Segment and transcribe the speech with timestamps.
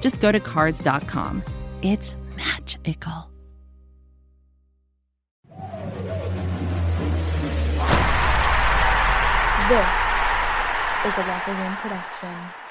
[0.00, 1.42] just go to cars.com.
[1.82, 3.30] It's magical.
[9.68, 9.84] This
[11.06, 12.65] is a Locker Room production.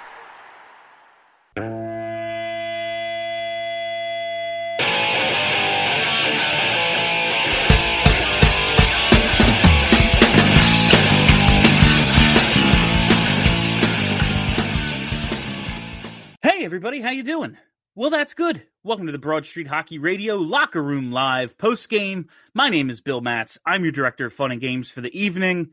[16.76, 17.56] Everybody, how you doing?
[17.96, 18.62] Well, that's good.
[18.84, 22.28] Welcome to the Broad Street Hockey Radio Locker Room Live post game.
[22.54, 23.58] My name is Bill Matz.
[23.66, 25.70] I'm your director of fun and games for the evening.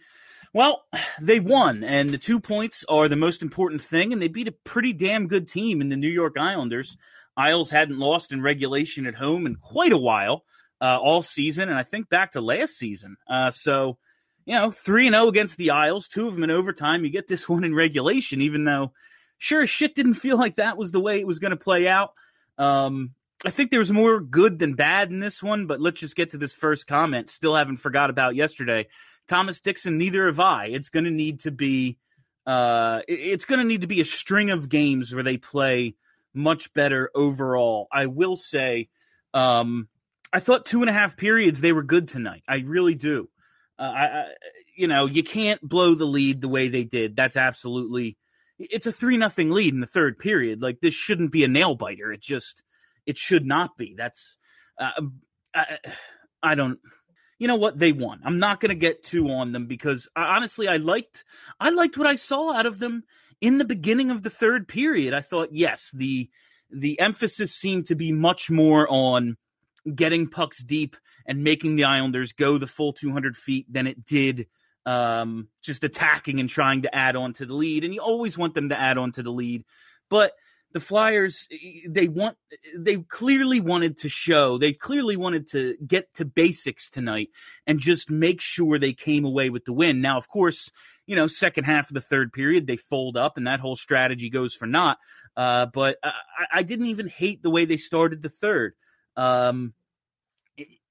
[0.55, 0.84] Well,
[1.20, 4.53] they won, and the two points are the most important thing, and they beat a
[4.53, 6.97] pretty damn good team in the New York Islanders.
[7.37, 10.44] Isles hadn't lost in regulation at home in quite a while,
[10.81, 13.16] uh, all season, and I think back to last season.
[13.28, 13.99] Uh, so,
[14.44, 17.05] you know, 3 0 against the Isles, two of them in overtime.
[17.05, 18.93] You get this one in regulation, even though
[19.42, 22.12] sure shit didn't feel like that was the way it was going to play out.
[22.58, 23.10] Um,
[23.44, 26.30] I think there was more good than bad in this one, but let's just get
[26.30, 27.28] to this first comment.
[27.28, 28.86] Still haven't forgot about yesterday.
[29.26, 30.66] Thomas Dixon, neither have I.
[30.66, 31.98] It's going to need to be,
[32.47, 35.97] uh, it's going to need to be a string of games where they play
[36.32, 37.88] much better overall.
[37.91, 38.91] I will say,
[39.34, 39.88] um,
[40.32, 42.44] I thought two and a half periods they were good tonight.
[42.47, 43.28] I really do.
[43.76, 44.25] Uh, I, I,
[44.76, 47.16] you know, you can't blow the lead the way they did.
[47.16, 48.16] That's absolutely
[48.71, 50.62] it's a three nothing lead in the third period.
[50.62, 52.12] Like this shouldn't be a nail biter.
[52.12, 52.62] It just
[53.06, 53.95] it should not be.
[53.97, 54.37] That's
[54.78, 54.91] uh,
[55.55, 55.78] I,
[56.43, 56.78] I don't.
[57.39, 57.78] You know what?
[57.78, 58.21] They won.
[58.25, 61.25] I'm not going to get too on them because honestly, I liked
[61.59, 63.05] I liked what I saw out of them
[63.41, 65.15] in the beginning of the third period.
[65.15, 66.31] I thought yes, the
[66.71, 69.37] the emphasis seemed to be much more on
[69.93, 70.97] getting pucks deep
[71.27, 74.47] and making the Islanders go the full 200 feet than it did
[74.87, 77.84] um, just attacking and trying to add on to the lead.
[77.84, 79.65] And you always want them to add on to the lead.
[80.09, 80.32] But
[80.72, 81.48] the Flyers,
[81.88, 82.37] they want,
[82.76, 87.28] they clearly wanted to show, they clearly wanted to get to basics tonight
[87.66, 90.00] and just make sure they came away with the win.
[90.00, 90.70] Now, of course,
[91.06, 94.31] you know, second half of the third period, they fold up and that whole strategy
[94.31, 94.99] goes for naught.
[95.37, 96.12] Uh, but I,
[96.53, 98.75] I, didn't even hate the way they started the third.
[99.16, 99.72] Um,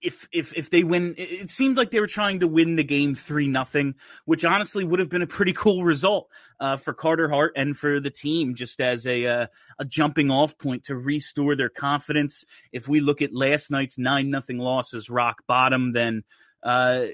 [0.02, 3.14] if if if they win it seemed like they were trying to win the game
[3.14, 3.96] 3 nothing
[4.26, 6.30] which honestly would have been a pretty cool result
[6.60, 9.48] uh, for Carter Hart and for the team just as a uh,
[9.80, 12.46] a jumping off point to restore their confidence.
[12.72, 16.24] If we look at last night's 9 nothing loss as rock bottom then
[16.64, 17.08] uh,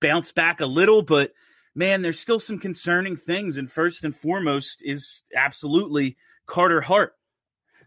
[0.00, 1.32] bounce back a little but
[1.74, 3.56] man there's still some concerning things.
[3.56, 6.16] And first and foremost is absolutely
[6.46, 7.14] Carter Hart.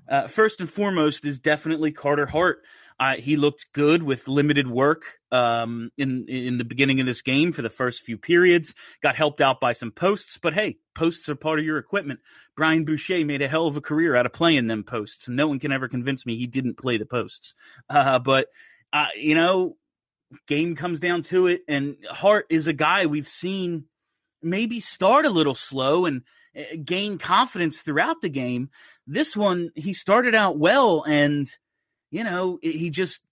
[0.09, 2.63] Uh, first and foremost is definitely Carter Hart
[3.01, 7.52] uh, he looked good with limited work um, in in the beginning of this game
[7.52, 8.75] for the first few periods.
[9.02, 12.20] Got helped out by some posts, but hey, posts are part of your equipment.
[12.55, 15.28] Brian Boucher made a hell of a career out of playing them posts.
[15.28, 17.55] No one can ever convince me he didn't play the posts.
[17.90, 18.47] Uh, but
[18.93, 19.75] uh, you know,
[20.47, 23.85] game comes down to it, and Hart is a guy we've seen
[24.43, 26.22] maybe start a little slow and
[26.55, 28.70] uh, gain confidence throughout the game.
[29.08, 31.49] This one, he started out well and
[32.11, 33.23] you know, he just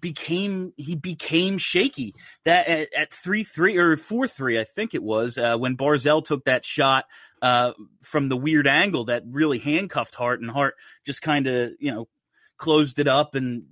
[0.00, 2.14] became he became shaky
[2.44, 6.24] that at, at three three or four three I think it was uh, when Barzal
[6.24, 7.04] took that shot
[7.42, 10.74] uh, from the weird angle that really handcuffed Hart and Hart
[11.04, 12.08] just kind of you know
[12.56, 13.64] closed it up and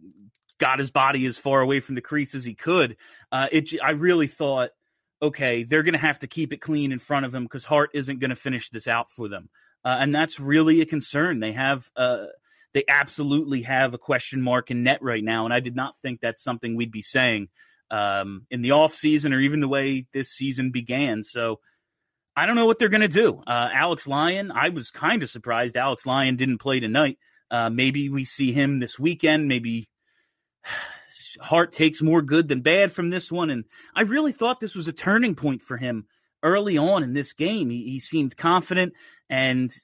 [0.58, 2.96] got his body as far away from the crease as he could.
[3.30, 4.70] Uh, it I really thought,
[5.22, 7.90] okay, they're going to have to keep it clean in front of him because Hart
[7.94, 9.48] isn't going to finish this out for them,
[9.84, 11.40] uh, and that's really a concern.
[11.40, 11.90] They have.
[12.74, 16.20] They absolutely have a question mark in net right now, and I did not think
[16.20, 17.48] that's something we'd be saying
[17.90, 21.22] um, in the off season or even the way this season began.
[21.22, 21.60] So
[22.34, 23.42] I don't know what they're going to do.
[23.46, 27.18] Uh, Alex Lyon, I was kind of surprised Alex Lyon didn't play tonight.
[27.50, 29.46] Uh, maybe we see him this weekend.
[29.46, 29.88] Maybe
[31.40, 33.50] Hart takes more good than bad from this one.
[33.50, 33.64] And
[33.94, 36.06] I really thought this was a turning point for him
[36.42, 37.68] early on in this game.
[37.68, 38.94] He, he seemed confident
[39.28, 39.74] and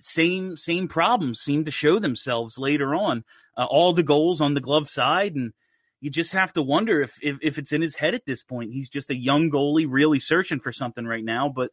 [0.00, 3.24] same same problems seem to show themselves later on.
[3.56, 5.52] Uh, all the goals on the glove side and
[6.00, 8.72] you just have to wonder if, if, if it's in his head at this point.
[8.72, 11.48] He's just a young goalie, really searching for something right now.
[11.48, 11.72] But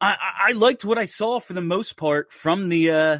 [0.00, 0.16] I,
[0.48, 3.18] I liked what I saw for the most part from the uh,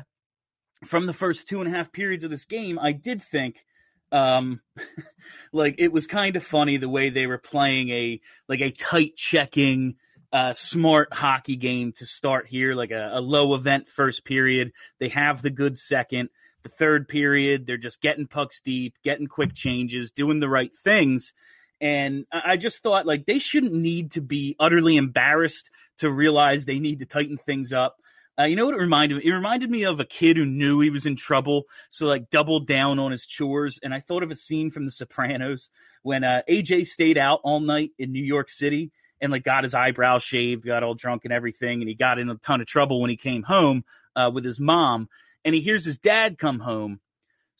[0.84, 2.78] from the first two and a half periods of this game.
[2.78, 3.64] I did think
[4.12, 4.60] um
[5.52, 9.14] like it was kind of funny the way they were playing a like a tight
[9.16, 9.96] checking
[10.32, 15.08] uh smart hockey game to start here like a, a low event first period they
[15.08, 16.28] have the good second
[16.62, 21.32] the third period, they're just getting pucks deep, getting quick changes, doing the right things.
[21.80, 26.78] And I just thought like they shouldn't need to be utterly embarrassed to realize they
[26.78, 27.96] need to tighten things up.
[28.38, 29.30] Uh, you know what it reminded me?
[29.30, 32.66] It reminded me of a kid who knew he was in trouble, so like doubled
[32.66, 33.78] down on his chores.
[33.82, 35.70] And I thought of a scene from The Sopranos
[36.02, 39.74] when uh, AJ stayed out all night in New York City and like got his
[39.74, 43.00] eyebrows shaved, got all drunk and everything, and he got in a ton of trouble
[43.00, 43.84] when he came home
[44.16, 45.08] uh, with his mom
[45.44, 47.00] and he hears his dad come home.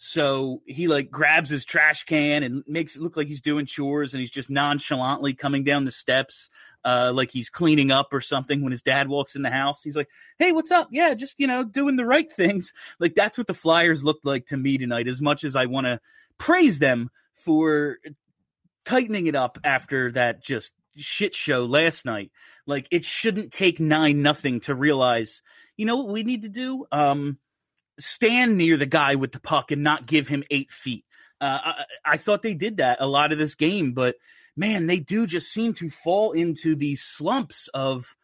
[0.03, 4.15] So he like grabs his trash can and makes it look like he's doing chores
[4.15, 6.49] and he's just nonchalantly coming down the steps
[6.87, 9.83] uh, like he's cleaning up or something when his dad walks in the house.
[9.83, 10.09] He's like,
[10.39, 10.89] Hey, what's up?
[10.91, 12.73] Yeah, just, you know, doing the right things.
[12.99, 15.87] Like that's what the Flyers looked like to me tonight, as much as I want
[15.87, 16.01] to
[16.39, 17.99] praise them for
[18.85, 22.31] tightening it up after that just shit show last night.
[22.67, 25.43] Like it shouldn't take nine nothing to realize,
[25.77, 26.87] you know what we need to do?
[26.93, 27.39] Um,
[27.99, 31.05] stand near the guy with the puck and not give him eight feet.
[31.41, 34.17] Uh, I, I, thought they did that a lot of this game, but
[34.57, 38.15] man, they do just seem to fall into these slumps of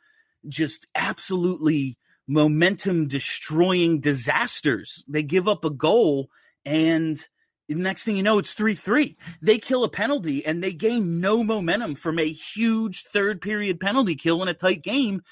[0.48, 1.96] just absolutely
[2.28, 5.04] momentum destroying disasters.
[5.08, 6.28] They give up a goal
[6.64, 7.24] and
[7.68, 9.16] next thing you know, it's 3 3.
[9.42, 14.14] They kill a penalty and they gain no momentum from a huge third period penalty
[14.14, 15.22] kill in a tight game.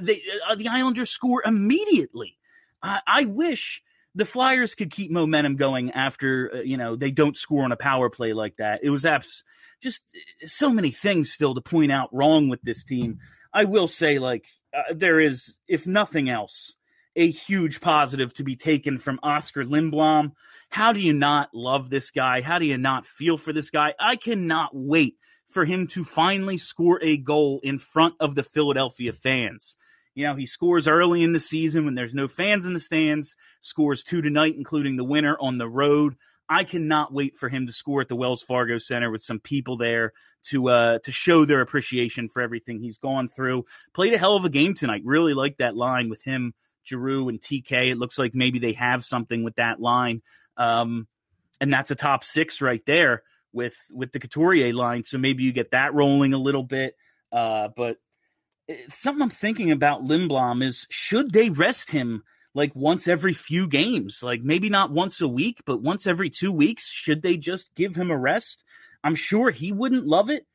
[0.00, 2.38] They, uh, the Islanders score immediately.
[2.82, 3.82] I, I wish
[4.14, 7.76] the Flyers could keep momentum going after uh, you know they don't score on a
[7.76, 8.80] power play like that.
[8.82, 9.44] It was abs-
[9.82, 13.18] just uh, so many things still to point out wrong with this team.
[13.52, 16.74] I will say, like uh, there is, if nothing else,
[17.16, 20.32] a huge positive to be taken from Oskar Lindblom.
[20.68, 22.40] How do you not love this guy?
[22.40, 23.94] How do you not feel for this guy?
[23.98, 25.16] I cannot wait
[25.50, 29.76] for him to finally score a goal in front of the Philadelphia fans.
[30.14, 33.36] You know, he scores early in the season when there's no fans in the stands,
[33.60, 36.16] scores two tonight, including the winner on the road.
[36.48, 39.76] I cannot wait for him to score at the Wells Fargo Center with some people
[39.76, 40.12] there
[40.50, 43.64] to uh, to show their appreciation for everything he's gone through.
[43.94, 45.02] Played a hell of a game tonight.
[45.04, 46.52] Really like that line with him,
[46.86, 47.90] Giroux, and TK.
[47.90, 50.22] It looks like maybe they have something with that line,
[50.56, 51.06] um,
[51.60, 53.22] and that's a top six right there
[53.52, 55.04] with with the Couturier line.
[55.04, 56.96] So maybe you get that rolling a little bit.
[57.32, 57.96] Uh, but
[58.92, 62.22] something I'm thinking about Lindblom is should they rest him
[62.54, 64.22] like once every few games?
[64.22, 66.88] Like maybe not once a week, but once every two weeks?
[66.88, 68.64] Should they just give him a rest?
[69.02, 70.46] I'm sure he wouldn't love it,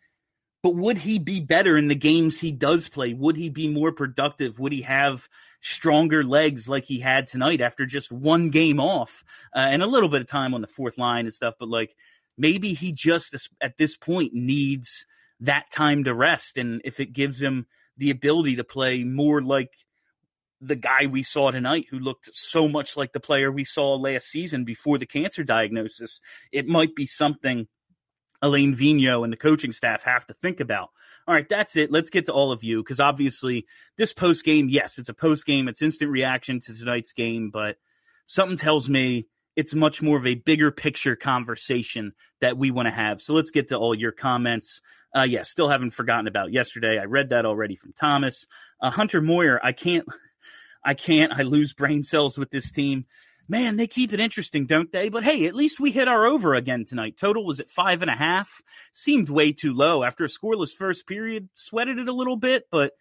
[0.63, 3.13] but would he be better in the games he does play?
[3.13, 4.59] Would he be more productive?
[4.59, 5.27] Would he have
[5.61, 9.23] stronger legs like he had tonight after just one game off
[9.55, 11.55] uh, and a little bit of time on the fourth line and stuff?
[11.59, 11.95] But like
[12.37, 15.05] maybe he just at this point needs
[15.41, 16.57] that time to rest.
[16.57, 19.71] And if it gives him the ability to play more like
[20.61, 24.27] the guy we saw tonight who looked so much like the player we saw last
[24.27, 26.19] season before the cancer diagnosis.
[26.51, 27.67] It might be something
[28.41, 30.89] Alain Vigneault and the coaching staff have to think about.
[31.27, 31.91] All right, that's it.
[31.91, 33.65] Let's get to all of you because obviously
[33.98, 37.77] this post game, yes, it's a post game, it's instant reaction to tonight's game, but
[38.25, 42.93] something tells me it's much more of a bigger picture conversation that we want to
[42.93, 43.22] have.
[43.22, 44.81] So let's get to all your comments.
[45.13, 46.98] Uh, yeah, still haven't forgotten about yesterday.
[46.98, 48.48] I read that already from Thomas.
[48.79, 50.08] Uh, Hunter Moyer, I can't,
[50.84, 53.05] I can't, I lose brain cells with this team.
[53.49, 55.09] Man, they keep it interesting, don't they?
[55.09, 57.17] But hey, at least we hit our over again tonight.
[57.17, 58.61] Total was at five and a half.
[58.93, 61.49] Seemed way too low after a scoreless first period.
[61.55, 62.93] Sweated it a little bit, but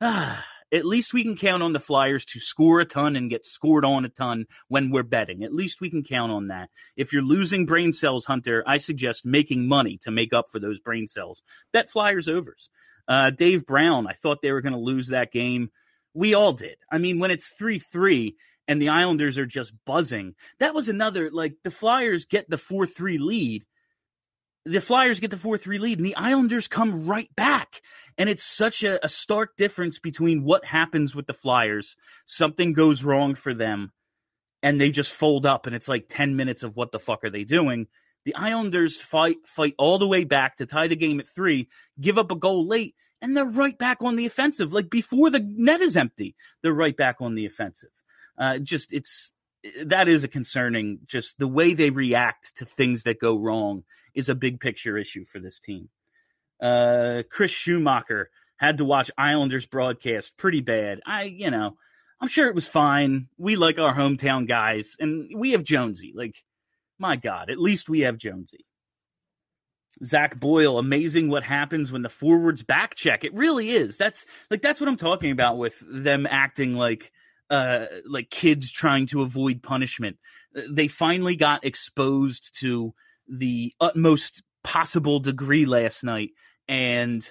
[0.00, 3.46] ah, At least we can count on the Flyers to score a ton and get
[3.46, 5.44] scored on a ton when we're betting.
[5.44, 6.70] At least we can count on that.
[6.96, 10.80] If you're losing brain cells, Hunter, I suggest making money to make up for those
[10.80, 11.40] brain cells.
[11.72, 12.68] Bet Flyers overs.
[13.06, 15.70] Uh, Dave Brown, I thought they were going to lose that game.
[16.14, 16.78] We all did.
[16.90, 18.34] I mean, when it's 3 3
[18.68, 22.86] and the Islanders are just buzzing, that was another, like, the Flyers get the 4
[22.86, 23.64] 3 lead
[24.66, 27.80] the Flyers get the 4 3 lead, and the Islanders come right back.
[28.18, 31.96] And it's such a, a, stark difference between what happens with the Flyers.
[32.26, 33.92] Something goes wrong for them,
[34.62, 37.30] and they just fold up, and it's like 10 minutes of what the fuck are
[37.30, 37.86] they doing?
[38.24, 41.68] The Islanders fight fight all the way back to tie the game at three,
[42.00, 44.72] give up a goal late, and they're right back on the offensive.
[44.72, 47.90] Like before the net is empty, they're right back on the offensive.
[48.38, 49.32] Uh, just it's
[49.84, 51.00] that is a concerning.
[51.06, 55.24] Just the way they react to things that go wrong is a big picture issue
[55.24, 55.88] for this team.
[56.60, 61.00] Uh, Chris Schumacher had to watch Islanders broadcast pretty bad.
[61.04, 61.76] I, you know,
[62.20, 63.28] I'm sure it was fine.
[63.36, 66.12] We like our hometown guys, and we have Jonesy.
[66.16, 66.42] Like,
[66.98, 68.64] my God, at least we have Jonesy.
[70.04, 73.24] Zach Boyle, amazing what happens when the forwards back check.
[73.24, 73.96] It really is.
[73.96, 77.12] That's like that's what I'm talking about with them acting like
[77.50, 80.18] uh, like kids trying to avoid punishment.
[80.68, 82.94] They finally got exposed to
[83.28, 86.30] the utmost possible degree last night,
[86.66, 87.28] and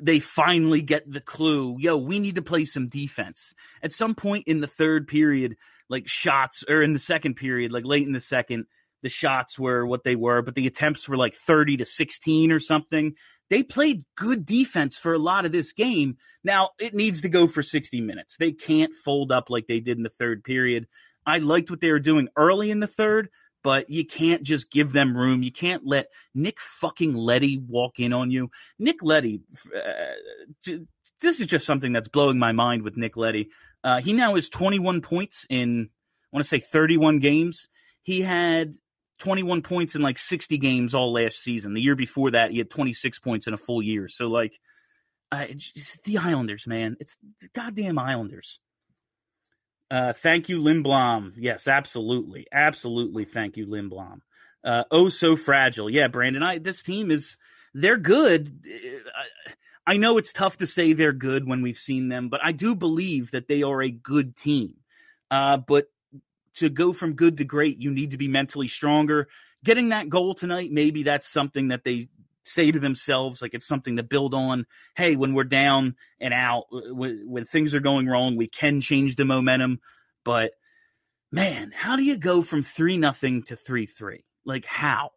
[0.00, 1.76] they finally get the clue.
[1.78, 3.54] Yo, we need to play some defense.
[3.82, 5.56] At some point in the third period,
[5.88, 8.66] like shots, or in the second period, like late in the second,
[9.02, 12.60] the shots were what they were, but the attempts were like 30 to 16 or
[12.60, 13.14] something
[13.50, 16.16] they played good defense for a lot of this game.
[16.42, 18.36] Now, it needs to go for 60 minutes.
[18.36, 20.86] They can't fold up like they did in the third period.
[21.26, 23.28] I liked what they were doing early in the third,
[23.62, 25.42] but you can't just give them room.
[25.42, 28.50] You can't let Nick fucking Leddy walk in on you.
[28.78, 29.40] Nick Leddy,
[29.74, 30.72] uh,
[31.20, 33.50] this is just something that's blowing my mind with Nick Leddy.
[33.84, 35.88] Uh, he now has 21 points in,
[36.32, 37.68] I want to say 31 games.
[38.02, 38.74] He had
[39.22, 41.74] 21 points in like 60 games all last season.
[41.74, 44.08] The year before that, he had 26 points in a full year.
[44.08, 44.58] So, like,
[45.30, 46.96] uh, it's the Islanders, man.
[46.98, 48.58] It's the goddamn Islanders.
[49.88, 51.34] Uh, thank you, Lindblom.
[51.36, 52.48] Yes, absolutely.
[52.50, 53.24] Absolutely.
[53.24, 54.22] Thank you, Lindblom.
[54.64, 55.88] Uh, oh, so fragile.
[55.88, 57.36] Yeah, Brandon, I, this team is,
[57.74, 58.66] they're good.
[59.86, 62.74] I know it's tough to say they're good when we've seen them, but I do
[62.74, 64.74] believe that they are a good team.
[65.30, 65.86] Uh, but
[66.54, 69.28] to go from good to great, you need to be mentally stronger.
[69.64, 72.08] Getting that goal tonight, maybe that's something that they
[72.44, 74.66] say to themselves, like it's something to build on.
[74.96, 79.16] Hey, when we're down and out, when, when things are going wrong, we can change
[79.16, 79.80] the momentum.
[80.24, 80.52] But
[81.30, 84.24] man, how do you go from three nothing to three three?
[84.44, 85.10] Like how?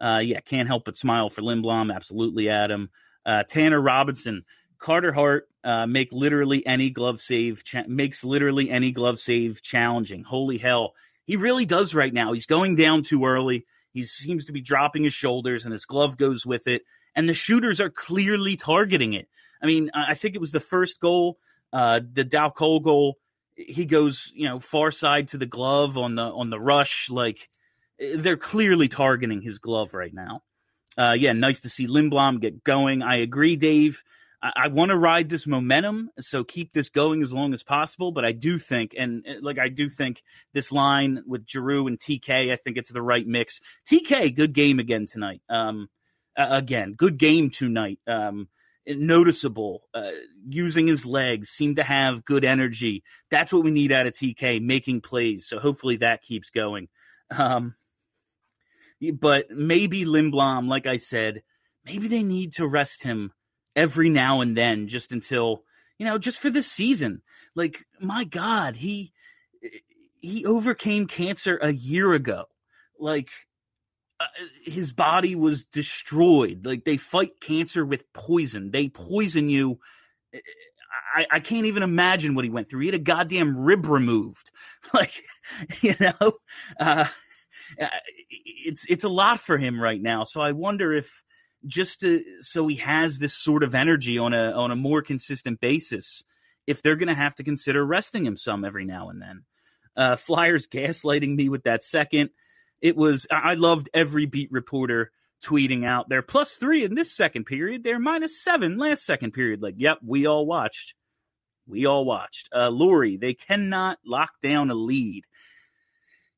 [0.00, 1.94] Uh, yeah, can't help but smile for Lindblom.
[1.94, 2.90] Absolutely, Adam.
[3.26, 4.44] Uh, Tanner Robinson
[4.80, 10.24] Carter Hart uh, make literally any glove save cha- makes literally any glove save challenging.
[10.24, 10.94] Holy hell,
[11.26, 12.32] he really does right now.
[12.32, 13.66] He's going down too early.
[13.92, 16.82] He seems to be dropping his shoulders, and his glove goes with it.
[17.14, 19.28] And the shooters are clearly targeting it.
[19.62, 21.38] I mean, I think it was the first goal,
[21.72, 23.18] uh, the Dal Colle goal.
[23.56, 27.10] He goes, you know, far side to the glove on the on the rush.
[27.10, 27.48] Like
[27.98, 30.42] they're clearly targeting his glove right now.
[30.96, 33.02] Uh, yeah, nice to see Lindblom get going.
[33.02, 34.02] I agree, Dave.
[34.42, 38.12] I, I want to ride this momentum, so keep this going as long as possible.
[38.12, 41.98] But I do think, and uh, like I do think, this line with Giroux and
[41.98, 43.60] TK, I think it's the right mix.
[43.90, 45.42] TK, good game again tonight.
[45.48, 45.88] Um,
[46.36, 47.98] uh, again, good game tonight.
[48.06, 48.48] Um,
[48.86, 50.10] noticeable, uh,
[50.48, 53.02] using his legs, seemed to have good energy.
[53.30, 55.46] That's what we need out of TK, making plays.
[55.46, 56.88] So hopefully that keeps going.
[57.30, 57.74] Um,
[59.14, 61.42] but maybe Lindblom, like I said,
[61.84, 63.32] maybe they need to rest him
[63.76, 65.64] every now and then just until
[65.98, 67.22] you know just for this season.
[67.54, 69.12] Like my god he
[70.20, 72.44] he overcame cancer a year ago.
[72.98, 73.30] Like
[74.20, 74.26] uh,
[74.62, 76.66] his body was destroyed.
[76.66, 78.70] Like they fight cancer with poison.
[78.70, 79.80] They poison you.
[81.14, 82.80] I, I can't even imagine what he went through.
[82.80, 84.50] He had a goddamn rib removed.
[84.94, 85.12] Like
[85.82, 86.32] you know
[86.78, 87.06] uh,
[87.80, 87.88] uh,
[88.28, 90.24] it's it's a lot for him right now.
[90.24, 91.22] So i wonder if
[91.66, 95.60] just to, so he has this sort of energy on a on a more consistent
[95.60, 96.24] basis
[96.66, 99.44] if they're going to have to consider resting him some every now and then.
[99.96, 102.30] Uh, Flyers gaslighting me with that second.
[102.80, 105.10] It was I loved every beat reporter
[105.42, 107.82] tweeting out they're plus three in this second period.
[107.82, 109.62] They're minus seven last second period.
[109.62, 110.94] Like, yep, we all watched.
[111.66, 112.48] We all watched.
[112.54, 115.24] Uh, Lori, they cannot lock down a lead.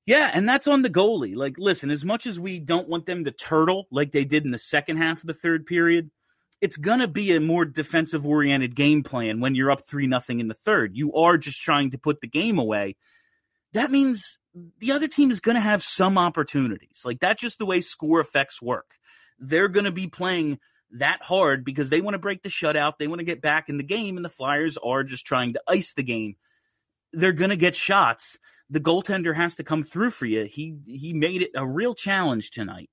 [0.05, 1.37] Yeah, and that's on the goalie.
[1.37, 4.51] Like, listen, as much as we don't want them to turtle like they did in
[4.51, 6.11] the second half of the third period,
[6.61, 10.49] it's to be a more defensive oriented game plan when you're up 3 nothing in
[10.49, 10.97] the third.
[10.97, 12.97] You are just trying to put the game away.
[13.75, 14.39] That means
[14.79, 17.01] the other team is to have some opportunities.
[17.05, 18.95] Like that's just the way score effects work.
[19.39, 20.61] They're to be playing
[20.93, 22.99] that hard because they want to break the shutout.
[22.99, 25.63] They want to get back in the game, and the Flyers are just trying to
[25.67, 26.37] ice the game.
[27.13, 28.39] They're to get shots.
[28.71, 30.45] The goaltender has to come through for you.
[30.45, 32.91] He he made it a real challenge tonight.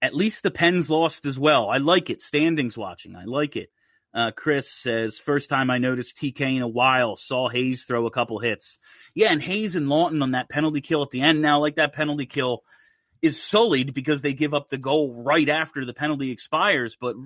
[0.00, 1.68] At least the Pens lost as well.
[1.68, 2.22] I like it.
[2.22, 3.16] Standings watching.
[3.16, 3.70] I like it.
[4.14, 8.10] Uh, Chris says, first time I noticed TK in a while, saw Hayes throw a
[8.10, 8.78] couple hits.
[9.14, 11.42] Yeah, and Hayes and Lawton on that penalty kill at the end.
[11.42, 12.62] Now, like that penalty kill
[13.20, 16.96] is sullied because they give up the goal right after the penalty expires.
[16.98, 17.16] But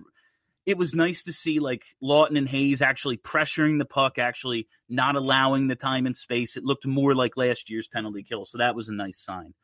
[0.65, 5.17] it was nice to see like Lawton and Hayes actually pressuring the puck, actually not
[5.17, 6.57] allowing the time and space.
[6.57, 8.45] It looked more like last year's penalty kill.
[8.45, 9.55] So that was a nice sign.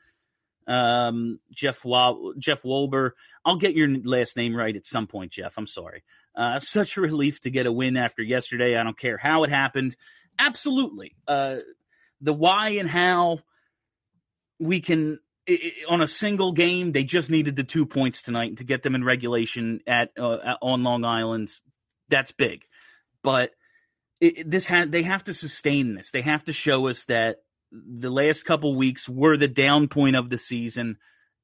[0.66, 3.12] Um, Jeff Wa- Jeff Wolber.
[3.44, 5.54] I'll get your last name right at some point, Jeff.
[5.56, 6.02] I'm sorry.
[6.34, 8.76] Uh, such a relief to get a win after yesterday.
[8.76, 9.96] I don't care how it happened.
[10.38, 11.14] Absolutely.
[11.26, 11.56] Uh,
[12.20, 13.40] the why and how
[14.58, 15.20] we can
[15.88, 16.92] on a single game.
[16.92, 20.82] They just needed the two points tonight to get them in regulation at uh, on
[20.82, 21.50] Long Island.
[22.08, 22.64] That's big,
[23.22, 23.52] but
[24.20, 26.10] it, this had they have to sustain this.
[26.10, 27.36] They have to show us that
[27.70, 30.96] the last couple weeks were the down point of the season.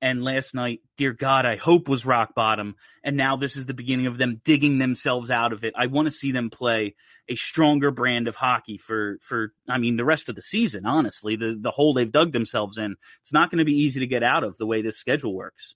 [0.04, 2.76] And last night, dear God, I hope was rock bottom.
[3.02, 5.72] And now this is the beginning of them digging themselves out of it.
[5.74, 6.94] I want to see them play
[7.26, 11.36] a stronger brand of hockey for, for I mean, the rest of the season, honestly,
[11.36, 12.96] the, the hole they've dug themselves in.
[13.22, 15.74] It's not going to be easy to get out of the way this schedule works.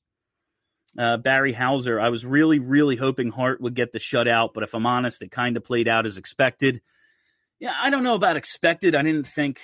[0.99, 4.75] Uh, Barry Hauser, I was really, really hoping Hart would get the shutout, but if
[4.75, 6.83] I'm honest, it kind of played out as expected.
[7.61, 8.95] Yeah, I don't know about expected.
[8.95, 9.59] I didn't think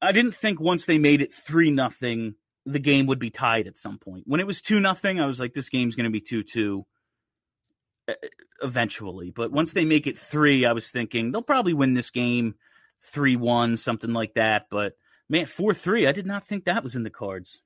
[0.00, 2.36] I didn't think once they made it three nothing,
[2.66, 4.24] the game would be tied at some point.
[4.26, 6.86] When it was two nothing, I was like, this game's going to be two two
[8.62, 9.30] eventually.
[9.30, 12.54] But once they make it three, I was thinking they'll probably win this game
[13.02, 14.66] three one, something like that.
[14.70, 14.94] But
[15.28, 17.60] man, four three, I did not think that was in the cards.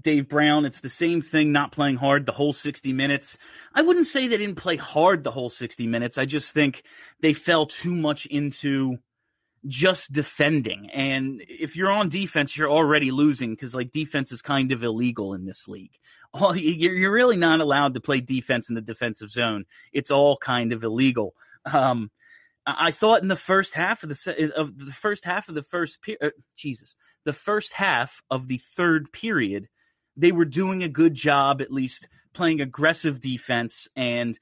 [0.00, 3.36] Dave Brown, it's the same thing, not playing hard the whole 60 minutes.
[3.74, 6.18] I wouldn't say they didn't play hard the whole 60 minutes.
[6.18, 6.84] I just think
[7.20, 8.98] they fell too much into
[9.66, 10.90] just defending.
[10.90, 15.34] And if you're on defense, you're already losing because like defense is kind of illegal
[15.34, 15.98] in this league.
[16.34, 19.64] All, you're really not allowed to play defense in the defensive zone.
[19.92, 21.34] It's all kind of illegal.
[21.64, 22.10] Um,
[22.66, 26.02] I thought in the first half of the of the first half of the first
[26.02, 29.68] period, uh, Jesus, the first half of the third period,
[30.18, 34.38] they were doing a good job, at least playing aggressive defense and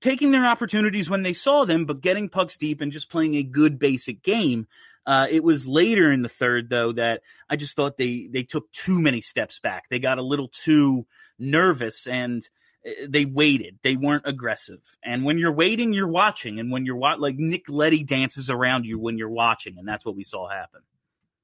[0.00, 3.42] taking their opportunities when they saw them, but getting pucks deep and just playing a
[3.42, 4.66] good basic game.
[5.06, 8.70] Uh, it was later in the third, though, that I just thought they they took
[8.72, 9.84] too many steps back.
[9.88, 11.06] They got a little too
[11.38, 12.46] nervous and
[12.86, 13.78] uh, they waited.
[13.82, 14.80] They weren't aggressive.
[15.02, 16.60] And when you're waiting, you're watching.
[16.60, 20.04] And when you're wa- like Nick Leddy dances around you when you're watching, and that's
[20.04, 20.82] what we saw happen.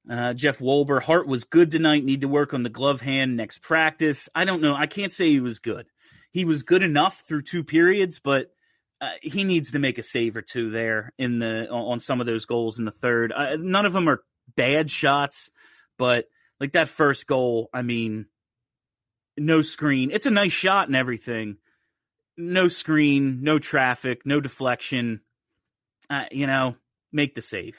[0.07, 2.03] Uh, Jeff Wolber, Hart was good tonight.
[2.03, 4.29] Need to work on the glove hand next practice.
[4.35, 4.75] I don't know.
[4.75, 5.87] I can't say he was good
[6.35, 8.51] he was good enough through two periods, but
[8.99, 12.27] uh, he needs to make a save or two there in the on some of
[12.27, 13.31] those goals in the third.
[13.31, 14.21] Uh, none of them are
[14.57, 15.49] bad shots,
[15.97, 16.25] but
[16.59, 18.25] like that first goal, I mean,
[19.37, 20.11] no screen.
[20.11, 21.55] It's a nice shot and everything.
[22.35, 25.21] No screen, no traffic, no deflection.
[26.09, 26.75] Uh, you know,
[27.13, 27.77] make the save.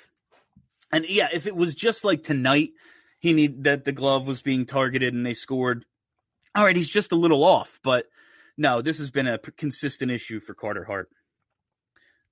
[0.90, 2.70] And yeah, if it was just like tonight,
[3.18, 5.84] he need that the glove was being targeted and they scored.
[6.54, 8.06] All right, he's just a little off, but
[8.56, 11.08] no, this has been a consistent issue for Carter Hart.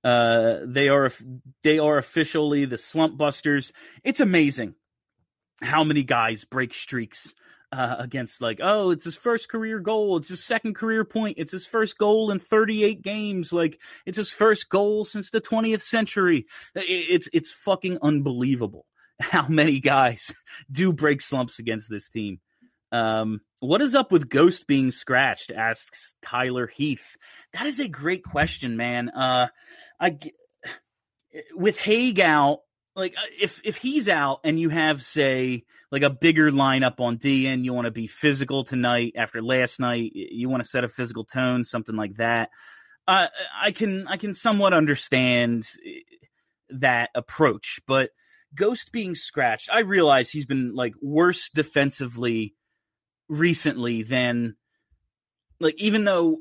[0.03, 1.11] Uh, they are
[1.63, 3.73] they are officially the slump busters.
[4.03, 4.75] It's amazing
[5.63, 7.33] how many guys break streaks
[7.73, 11.51] uh, against like oh it's his first career goal it's his second career point it's
[11.51, 16.47] his first goal in 38 games like it's his first goal since the 20th century
[16.77, 18.87] it's it's fucking unbelievable
[19.21, 20.33] how many guys
[20.71, 22.39] do break slumps against this team
[22.93, 25.51] um, what is up with Ghost being scratched?
[25.51, 27.17] Asks Tyler Heath.
[27.53, 29.09] That is a great question, man.
[29.09, 29.49] Uh,
[29.99, 30.19] I
[31.55, 32.61] with Hague out,
[32.95, 37.17] like uh, if if he's out and you have say like a bigger lineup on
[37.17, 40.85] D and you want to be physical tonight after last night, you want to set
[40.85, 42.51] a physical tone, something like that.
[43.07, 43.27] Uh,
[43.63, 46.01] I can I can somewhat understand eh,
[46.71, 48.11] that approach, but
[48.55, 52.55] Ghost being scratched, I realize he's been like worse defensively
[53.29, 54.57] recently than
[55.61, 56.39] like even though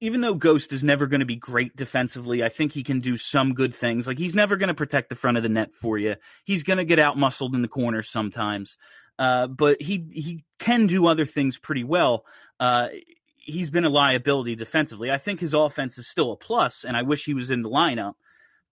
[0.00, 3.18] even though Ghost is never going to be great defensively, I think he can do
[3.18, 4.06] some good things.
[4.06, 6.16] Like he's never going to protect the front of the net for you.
[6.44, 8.78] He's going to get out muscled in the corners sometimes.
[9.18, 12.24] Uh, but he he can do other things pretty well.
[12.58, 12.88] Uh,
[13.36, 15.10] he's been a liability defensively.
[15.10, 17.68] I think his offense is still a plus, and I wish he was in the
[17.68, 18.14] lineup.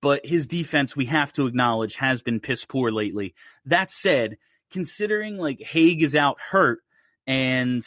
[0.01, 3.35] But his defense, we have to acknowledge, has been piss poor lately.
[3.67, 4.39] That said,
[4.71, 6.81] considering like Hague is out hurt,
[7.29, 7.87] and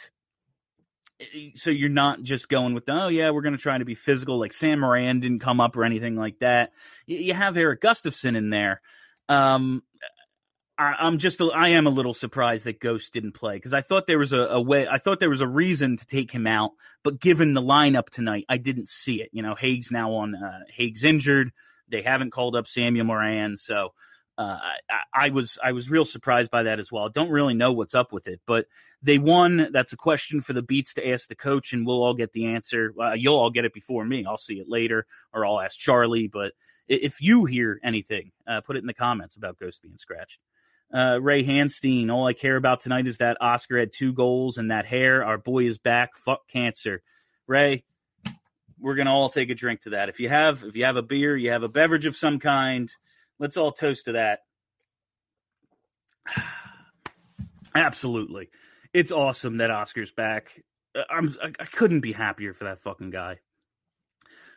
[1.20, 3.94] eh, so you're not just going with oh yeah we're going to try to be
[3.94, 6.72] physical like Sam Morin didn't come up or anything like that.
[7.04, 8.80] You have Erik Gustafsson in there.
[9.28, 9.82] Um,
[10.78, 14.06] I, am just I am a little surprised that Ghost didn't play because I thought
[14.06, 16.70] there was a, a, way I thought there was a reason to take him out,
[17.02, 19.30] but given the lineup tonight, I didn't see it.
[19.32, 21.50] You know, Hague's now on uh, Hague's injured.
[21.88, 23.92] They haven't called up Samuel Morin so
[24.42, 24.58] uh,
[24.90, 27.08] I, I, was I was real surprised by that as well.
[27.08, 28.66] Don't really know what's up with it, but
[29.02, 29.68] they won.
[29.72, 32.46] That's a question for the beats to ask the coach, and we'll all get the
[32.46, 32.94] answer.
[33.00, 34.24] Uh, you'll all get it before me.
[34.26, 36.28] I'll see it later, or I'll ask Charlie.
[36.28, 36.52] But
[36.88, 40.40] if you hear anything, uh, put it in the comments about Ghost being scratched.
[40.92, 44.70] Uh, Ray Hanstein, all I care about tonight is that Oskar had two goals and
[44.70, 45.24] that hair.
[45.24, 46.16] Our boy is back.
[46.16, 47.02] Fuck cancer.
[47.46, 47.84] Ray,
[48.78, 50.08] we're gonna all take a drink to that.
[50.08, 52.94] If you have if you have a beer, you have a beverage of some kind,
[53.38, 54.40] let's all toast to that.
[57.74, 58.48] Absolutely.
[58.92, 60.62] It's awesome that Oskar's back.
[60.94, 63.38] Uh, I'm I couldn't be happier for that fucking guy.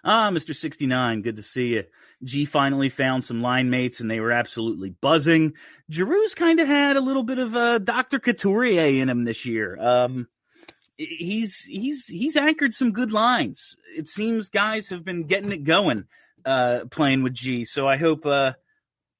[0.07, 0.55] Ah, Mr.
[0.55, 1.83] 69, good to see you.
[2.23, 5.53] G finally found some line mates and they were absolutely buzzing.
[5.89, 8.19] Giroux's kind of had a little bit of uh, Dr.
[8.19, 9.75] Couturier in him this year.
[9.81, 10.27] Um,
[10.97, 13.75] he's he's he's anchored some good lines.
[13.97, 16.05] It seems guys have been getting it going
[16.45, 17.65] uh, playing with G.
[17.65, 18.53] So I hope uh,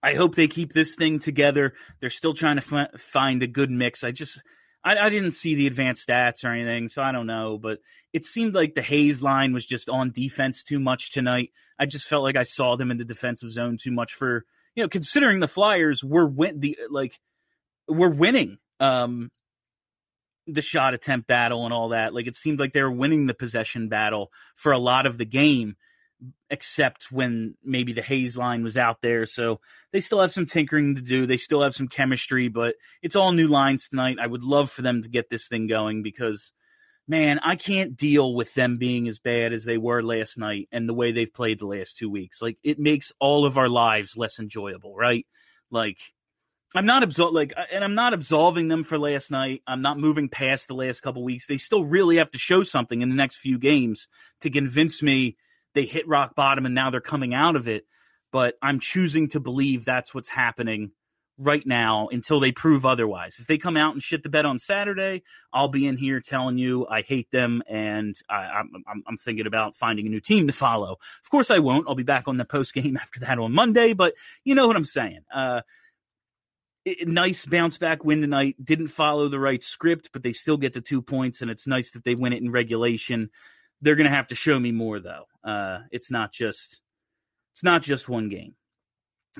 [0.05, 1.73] I hope they keep this thing together.
[1.99, 4.03] They're still trying to f- find a good mix.
[4.03, 4.39] I just
[4.83, 7.57] I, I, didn't see the advanced stats or anything, so I don't know.
[7.57, 7.79] But
[8.13, 11.49] it seemed like the Hayes line was just on defense too much tonight.
[11.79, 14.83] I just felt like I saw them in the defensive zone too much for you
[14.83, 17.19] know considering the Flyers were win the like
[17.87, 19.31] were winning um
[20.45, 22.13] the shot attempt battle and all that.
[22.13, 25.25] Like it seemed like they were winning the possession battle for a lot of the
[25.25, 25.77] game
[26.49, 29.25] except when maybe the Hayes line was out there.
[29.25, 29.59] So
[29.91, 31.25] they still have some tinkering to do.
[31.25, 34.17] They still have some chemistry, but it's all new lines tonight.
[34.21, 36.51] I would love for them to get this thing going because,
[37.07, 40.87] man, I can't deal with them being as bad as they were last night and
[40.87, 42.41] the way they've played the last two weeks.
[42.41, 45.25] Like it makes all of our lives less enjoyable, right?
[45.71, 45.97] Like
[46.75, 49.61] I'm not absol- like, uh, and I'm not absolving them for last night.
[49.65, 51.47] I'm not moving past the last couple weeks.
[51.47, 54.07] They still really have to show something in the next few games
[54.41, 55.37] to convince me
[55.75, 57.85] they hit rock bottom and now they're coming out of it.
[58.31, 60.91] But I'm choosing to believe that's what's happening
[61.37, 63.39] right now until they prove otherwise.
[63.39, 66.57] If they come out and shit the bed on Saturday, I'll be in here telling
[66.57, 70.93] you I hate them and I, am thinking about finding a new team to follow.
[70.93, 71.87] Of course, I won't.
[71.87, 74.77] I'll be back on the post game after that on Monday, but you know what
[74.77, 75.21] I'm saying.
[75.33, 75.61] Uh,
[77.05, 78.55] nice bounce back win tonight.
[78.63, 81.91] Didn't follow the right script, but they still get the two points, and it's nice
[81.91, 83.29] that they win it in regulation.
[83.85, 85.25] They're going to have to show me more though.
[85.43, 86.81] Uh, it's not just
[87.53, 88.55] it's not just one game.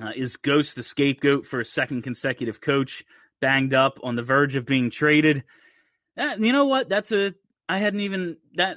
[0.00, 3.04] Uh, is Ghost the scapegoat for a second consecutive coach
[3.40, 5.42] banged up on the verge of being traded?
[6.16, 6.88] Uh, you know what?
[6.88, 7.34] That's a
[7.68, 8.76] I hadn't even that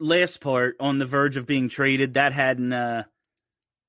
[0.00, 2.14] last part on the verge of being traded.
[2.14, 3.04] That hadn't uh,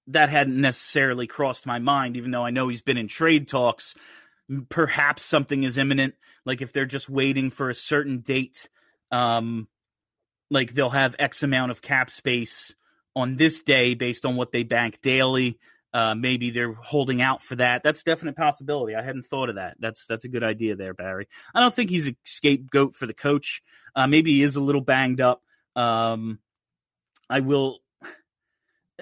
[0.10, 3.96] that hadn't necessarily crossed my mind, even though I know he's been in trade talks.
[4.70, 6.14] Perhaps something is imminent,
[6.46, 8.70] like if they're just waiting for a certain date.
[9.12, 9.68] Um,
[10.50, 12.74] like they'll have X amount of cap space
[13.16, 15.60] on this day based on what they bank daily.
[15.92, 17.82] Uh, maybe they're holding out for that.
[17.84, 18.96] That's definite possibility.
[18.96, 19.76] I hadn't thought of that.
[19.80, 21.28] That's that's a good idea there, Barry.
[21.54, 23.64] I don't think he's a scapegoat for the coach.
[23.96, 25.42] Uh, maybe he is a little banged up.
[25.76, 26.40] Um,
[27.30, 27.80] I will.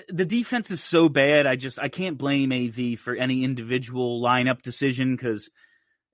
[0.09, 1.45] The defense is so bad.
[1.45, 5.49] I just I can't blame AV for any individual lineup decision because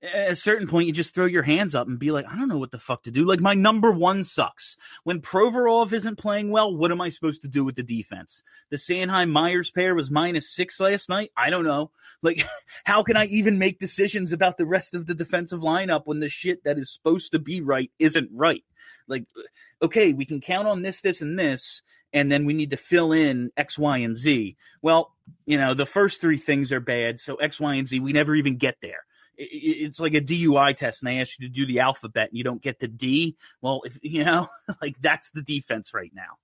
[0.04, 2.50] at a certain point, you just throw your hands up and be like, I don't
[2.50, 3.24] know what the fuck to do.
[3.24, 4.76] Like, my number one sucks.
[5.04, 8.44] When Provorov isn't playing well, what am I supposed to do with the defense?
[8.70, 11.32] The Sanheim Myers pair was minus six last night.
[11.38, 11.92] I don't know.
[12.22, 12.46] Like,
[12.84, 16.30] how can I even make decisions about the rest of the defensive lineup when the
[16.30, 18.64] shit that is supposed to be right isn't right?
[19.08, 22.72] Like, uh, okay, we can count on this, this, and this, and then we need
[22.72, 24.58] to fill in X, Y, and Z.
[24.82, 25.14] Well,
[25.46, 27.22] you know, the first three things are bad.
[27.22, 29.06] So X, Y, and Z, we never even get there
[29.38, 32.44] it's like a DUI test and they ask you to do the alphabet and you
[32.44, 33.36] don't get to D.
[33.62, 34.48] Well, if you know,
[34.82, 36.38] like that's the defense right now.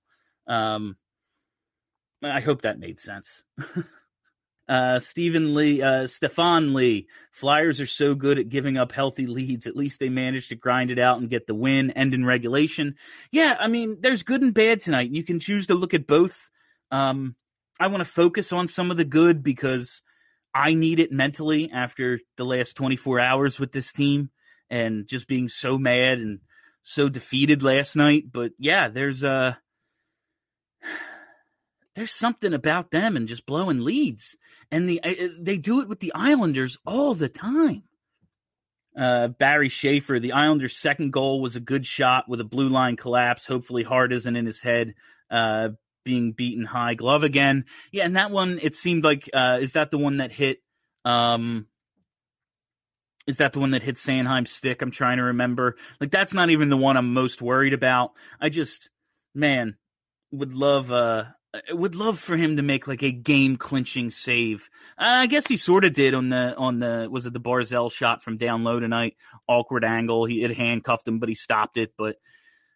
[0.52, 0.96] Um,
[2.22, 3.44] I hope that made sense.
[4.68, 9.66] uh, Stephen Lee, uh, Stefan Lee, Flyers are so good at giving up healthy leads.
[9.66, 12.96] At least they managed to grind it out and get the win, end in regulation.
[13.32, 15.10] Yeah, I mean, there's good and bad tonight.
[15.10, 16.50] You can choose to look at both.
[16.90, 17.36] Um,
[17.78, 20.02] I want to focus on some of the good because
[20.54, 24.30] I need it mentally after the last 24 hours with this team
[24.68, 26.40] and just being so mad and
[26.82, 28.24] so defeated last night.
[28.30, 29.54] But yeah, there's uh
[31.94, 34.36] there's something about them and just blowing leads,
[34.70, 37.84] and the uh, they do it with the Islanders all the time.
[38.96, 42.96] Uh, Barry Schaefer, the Islanders' second goal was a good shot with a blue line
[42.96, 43.46] collapse.
[43.46, 44.94] Hopefully, Hart isn't in his head.
[45.30, 45.70] Uh,
[46.04, 47.64] being beaten high glove again.
[47.92, 50.58] Yeah, and that one it seemed like uh, is that the one that hit
[51.04, 51.66] um
[53.26, 54.82] is that the one that hit Sanheim's stick?
[54.82, 55.76] I'm trying to remember.
[56.00, 58.12] Like that's not even the one I'm most worried about.
[58.40, 58.90] I just
[59.34, 59.76] man
[60.32, 61.24] would love uh
[61.72, 64.68] would love for him to make like a game clinching save.
[64.98, 67.90] Uh, I guess he sort of did on the on the was it the Barzal
[67.90, 69.16] shot from down low tonight?
[69.48, 70.24] Awkward angle.
[70.26, 71.92] He had handcuffed him, but he stopped it.
[71.98, 72.16] But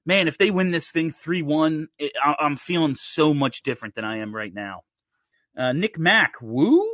[0.07, 1.88] man, if they win this thing three one,
[2.25, 4.83] I'm feeling so much different than I am right now.
[5.57, 6.90] Uh, Nick Mack, woo.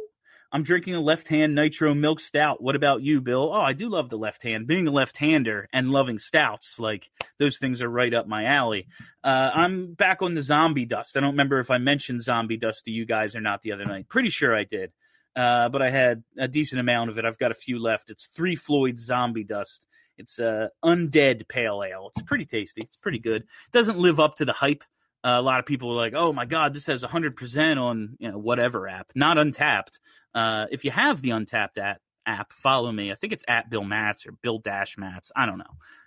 [0.53, 2.61] I'm drinking a left hand nitro milk stout.
[2.61, 3.53] What about you, Bill?
[3.55, 4.67] Oh, I do love the left hand.
[4.67, 8.89] Being a left hander and loving stouts, like those things are right up my alley.
[9.23, 11.17] Uh, I'm back on the zombie dust.
[11.17, 13.85] I don't remember if I mentioned zombie dust to you guys or not the other
[13.85, 14.09] night.
[14.09, 14.91] Pretty sure I did.
[15.37, 17.25] Uh, but I had a decent amount of it.
[17.25, 18.11] I've got a few left.
[18.11, 19.87] It's Three Floyd Zombie Dust.
[20.19, 22.11] It's a undead pale ale.
[22.15, 22.83] It's pretty tasty.
[22.83, 23.43] It's pretty good.
[23.43, 24.85] It doesn't live up to the hype.
[25.23, 28.31] Uh, a lot of people are like, "Oh my god, this has 100% on you
[28.31, 29.99] know, whatever app, not Untappd."
[30.35, 33.11] Uh, if you have the Untappd app, app, follow me.
[33.11, 35.33] I think it's at Bill Mats or Bill Dash Mats.
[35.35, 35.65] I don't know.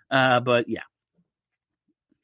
[0.10, 0.82] Uh, but yeah,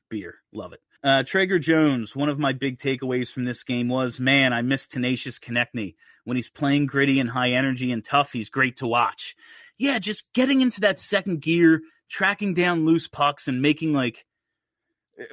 [0.10, 0.80] beer, love it.
[1.02, 4.86] Uh, Traeger Jones, one of my big takeaways from this game was, man, I miss
[4.86, 5.96] Tenacious Konecny.
[6.26, 9.36] When he's playing gritty and high energy and tough, he's great to watch.
[9.80, 14.26] Yeah, just getting into that second gear, tracking down loose pucks and making like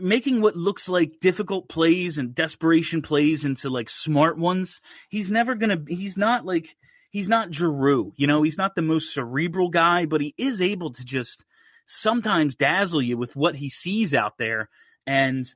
[0.01, 4.81] making what looks like difficult plays and desperation plays into like smart ones.
[5.09, 5.83] He's never gonna.
[5.89, 6.77] He's not like
[7.11, 8.13] he's not Giroux.
[8.17, 11.45] You know, he's not the most cerebral guy, but he is able to just
[11.87, 14.69] sometimes dazzle you with what he sees out there.
[15.07, 15.47] And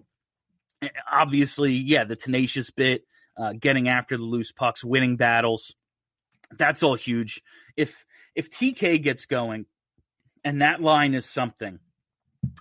[0.82, 3.04] eh, obviously, yeah, the tenacious bit,
[3.36, 5.74] uh, getting after the loose pucks, winning battles.
[6.56, 7.42] That's all huge.
[7.76, 8.04] If
[8.40, 9.66] if TK gets going,
[10.44, 11.78] and that line is something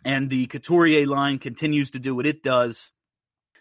[0.04, 2.92] and the Couturier line continues to do what it does,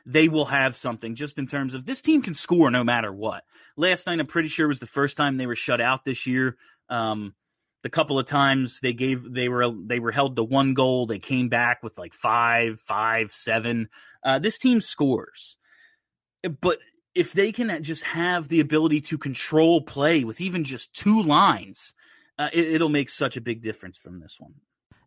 [0.04, 3.44] they will have something just in terms of this team can score no matter what.
[3.76, 6.57] Last night, I'm pretty sure was the first time they were shut out this year.
[6.88, 7.37] Um,
[7.85, 11.20] the couple of times they gave they were they were held to one goal, they
[11.20, 13.90] came back with like five, five, seven.
[14.24, 15.57] Uh, this team scores,
[16.61, 16.81] but
[17.14, 21.94] if they can just have the ability to control play with even just two lines,
[22.38, 24.55] uh, it, will make such a big difference from this one.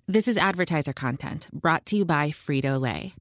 [0.07, 3.13] This is advertiser content brought to you by Frito Lay.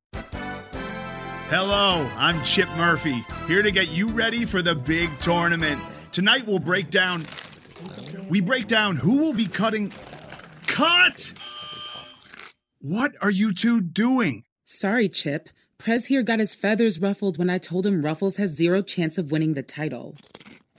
[1.49, 5.81] Hello, I'm Chip Murphy, here to get you ready for the big tournament.
[6.13, 7.25] Tonight we'll break down.
[8.29, 9.93] We break down who will be cutting.
[10.67, 11.33] Cut!
[12.81, 14.45] What are you two doing?
[14.65, 15.49] Sorry, Chip.
[15.79, 19.33] Prez here got his feathers ruffled when I told him Ruffles has zero chance of
[19.33, 20.17] winning the title.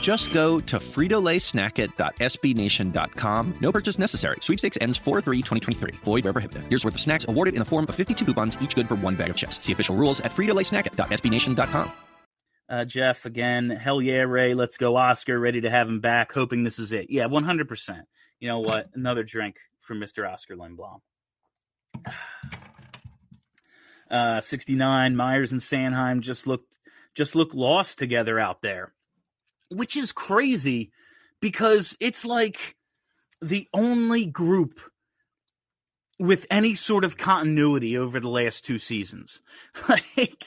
[0.00, 3.54] Just go to fritolaysnacket.sbnation.com.
[3.60, 4.36] No purchase necessary.
[4.40, 5.94] Sweepstakes ends 4-3-2023.
[5.96, 6.64] Void where prohibited.
[6.68, 9.14] Here's worth of snacks awarded in the form of 52 coupons, each good for one
[9.14, 9.62] bag of chips.
[9.62, 11.92] See official rules at fritolaysnacket.sbnation.com.
[12.68, 14.54] Uh, Jeff, again, hell yeah, Ray.
[14.54, 15.38] Let's go, Oskar.
[15.38, 16.32] Ready to have him back.
[16.32, 17.10] Hoping this is it.
[17.10, 18.02] Yeah, 100%.
[18.40, 18.90] You know what?
[18.94, 20.30] Another drink for Mr.
[20.30, 21.00] Oskar Lindblom.
[24.10, 26.76] Uh, 69, Myers and Sanheim just looked
[27.14, 28.92] just look lost together out there
[29.74, 30.92] which is crazy
[31.40, 32.76] because it's like
[33.42, 34.80] the only group
[36.18, 39.42] with any sort of continuity over the last two seasons.
[39.88, 40.44] like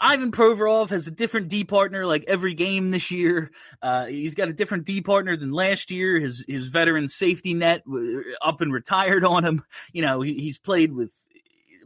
[0.00, 3.50] Ivan Provorov has a different D partner like every game this year.
[3.82, 6.18] Uh, he's got a different D partner than last year.
[6.18, 7.82] His his veteran safety net
[8.42, 9.62] up and retired on him.
[9.92, 11.12] You know, he, he's played with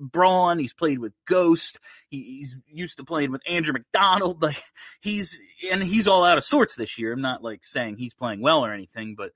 [0.01, 0.59] Braun.
[0.59, 1.79] He's played with Ghost.
[2.09, 4.43] He, he's used to playing with Andrew McDonald.
[4.47, 4.63] Like
[5.01, 5.41] he's
[5.73, 7.13] and he's all out of sorts this year.
[7.13, 9.33] I'm not like saying he's playing well or anything, but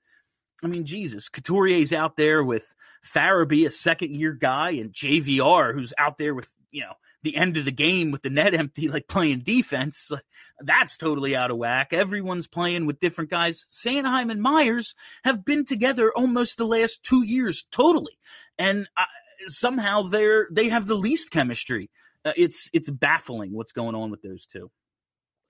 [0.63, 2.73] I mean, Jesus, Couturier's out there with
[3.05, 6.93] Farabee, a second year guy, and JVR, who's out there with you know,
[7.23, 10.11] the end of the game with the net empty, like playing defense.
[10.59, 11.93] That's totally out of whack.
[11.93, 13.65] Everyone's playing with different guys.
[13.69, 18.17] Sanheim and Myers have been together almost the last two years, totally,
[18.57, 19.03] and uh,
[19.47, 21.89] somehow they're they have the least chemistry.
[22.23, 24.71] Uh, it's it's baffling what's going on with those two.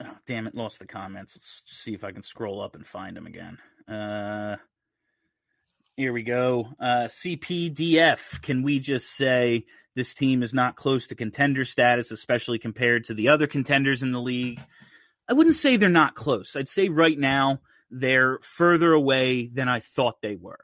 [0.04, 1.36] Oh, damn it, lost the comments.
[1.36, 3.58] Let's see if I can scroll up and find them again.
[3.88, 4.56] Uh,
[5.96, 6.70] here we go.
[6.80, 8.42] Uh, CPDF.
[8.42, 13.14] Can we just say this team is not close to contender status, especially compared to
[13.14, 14.60] the other contenders in the league?
[15.30, 16.56] I wouldn't say they're not close.
[16.56, 17.60] I'd say right now
[17.92, 20.60] they're further away than I thought they were.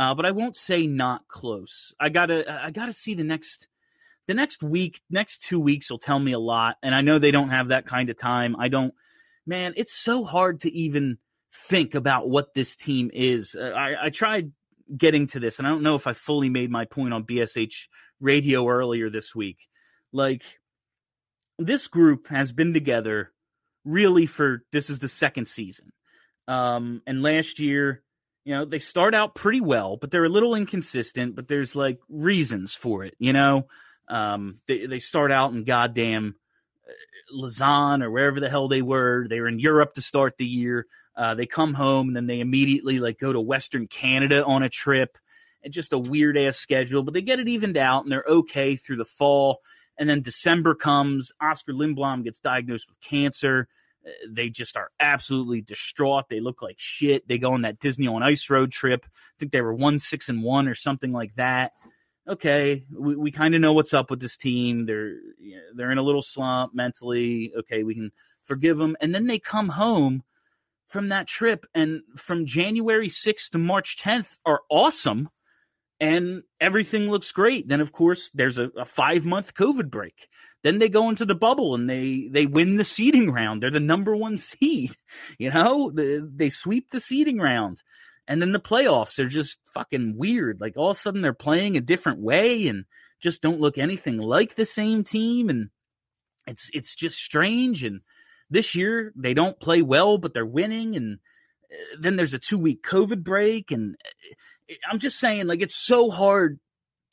[0.00, 1.92] Uh, but I won't say not close.
[2.00, 3.68] I gotta I gotta see the next
[4.26, 6.76] the next week, next two weeks will tell me a lot.
[6.82, 8.56] And I know they don't have that kind of time.
[8.58, 8.94] I don't,
[9.44, 11.18] man, it's so hard to even
[11.52, 13.54] think about what this team is.
[13.60, 14.52] Uh, I, I tried
[14.96, 17.88] getting to this, and I don't know if I fully made my point on BSH
[18.20, 19.58] radio earlier this week.
[20.12, 20.44] Like,
[21.58, 23.32] this group has been together
[23.84, 25.92] really for this is the second season.
[26.48, 28.02] Um, and last year,
[28.50, 32.00] you know, they start out pretty well, but they're a little inconsistent, but there's like
[32.08, 33.68] reasons for it, you know.
[34.08, 36.34] Um, they, they start out in goddamn
[36.84, 36.92] uh,
[37.30, 39.28] Lausanne or wherever the hell they were.
[39.28, 40.88] They were in Europe to start the year.
[41.14, 44.68] Uh, they come home and then they immediately like go to Western Canada on a
[44.68, 45.16] trip.
[45.62, 48.74] And just a weird ass schedule, but they get it evened out and they're okay
[48.74, 49.60] through the fall.
[49.96, 51.30] And then December comes.
[51.40, 53.68] Oskar Lindblom gets diagnosed with cancer.
[54.28, 56.28] They just are absolutely distraught.
[56.28, 57.28] They look like shit.
[57.28, 59.04] They go on that Disney on Ice road trip.
[59.04, 61.72] I think they were one six and one or something like that
[62.30, 64.86] okay, we, we kind of know what's up with this team.
[64.86, 65.16] They're
[65.74, 67.52] they're in a little slump mentally.
[67.58, 68.96] Okay, we can forgive them.
[69.00, 70.22] And then they come home
[70.86, 75.28] from that trip, and from January 6th to March 10th are awesome,
[76.00, 77.68] and everything looks great.
[77.68, 80.28] Then of course there's a, a five month COVID break.
[80.62, 83.62] Then they go into the bubble and they they win the seeding round.
[83.62, 84.92] They're the number one seed.
[85.38, 87.82] You know, they, they sweep the seeding round.
[88.28, 90.60] And then the playoffs are just fucking weird.
[90.60, 92.84] Like all of a sudden they're playing a different way and
[93.20, 95.48] just don't look anything like the same team.
[95.48, 95.70] And
[96.46, 97.82] it's it's just strange.
[97.82, 98.00] And
[98.48, 100.94] this year they don't play well, but they're winning.
[100.94, 101.18] And
[101.72, 103.72] uh, then there's a two week COVID break.
[103.72, 104.34] And uh,
[104.88, 106.58] I'm just saying, like, it's so hard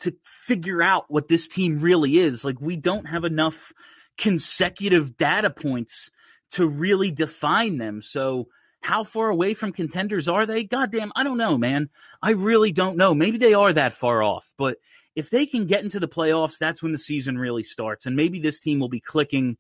[0.02, 2.46] to figure out what this team really is.
[2.46, 3.74] Like, we don't have enough
[4.17, 6.10] consecutive data points
[6.52, 8.02] to really define them.
[8.02, 8.48] So
[8.82, 10.63] how far away from contenders are they?
[10.63, 11.89] Goddamn, I don't know, man.
[12.22, 13.13] I really don't know.
[13.13, 14.78] Maybe they are that far off, but
[15.15, 18.06] if they can get into the playoffs, that's when the season really starts.
[18.06, 19.58] And maybe this team will be clicking.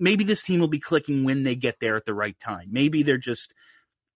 [0.00, 2.68] Maybe this team will be clicking when they get there at the right time.
[2.70, 3.54] Maybe they're just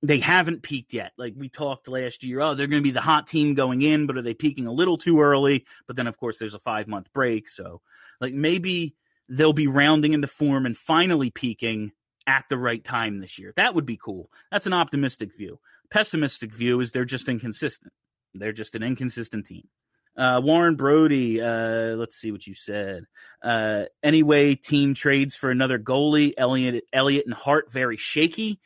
[0.02, 1.12] they haven't peaked yet.
[1.16, 4.06] Like we talked last year, oh, they're going to be the hot team going in,
[4.06, 5.64] but are they peaking a little too early?
[5.86, 7.48] But then, of course, there's a five month break.
[7.48, 7.80] So,
[8.20, 8.96] like, maybe
[9.28, 11.92] they'll be rounding into form and finally peaking
[12.26, 13.52] at the right time this year.
[13.56, 14.30] That would be cool.
[14.50, 15.58] That's an optimistic view.
[15.90, 17.92] Pessimistic view is they're just inconsistent.
[18.34, 19.68] They're just an inconsistent team.
[20.16, 23.04] Uh, Warren Brody, uh, let's see what you said.
[23.42, 26.32] Uh, anyway, team trades for another goalie.
[26.36, 28.60] Elliot, Elliott and Hart very shaky.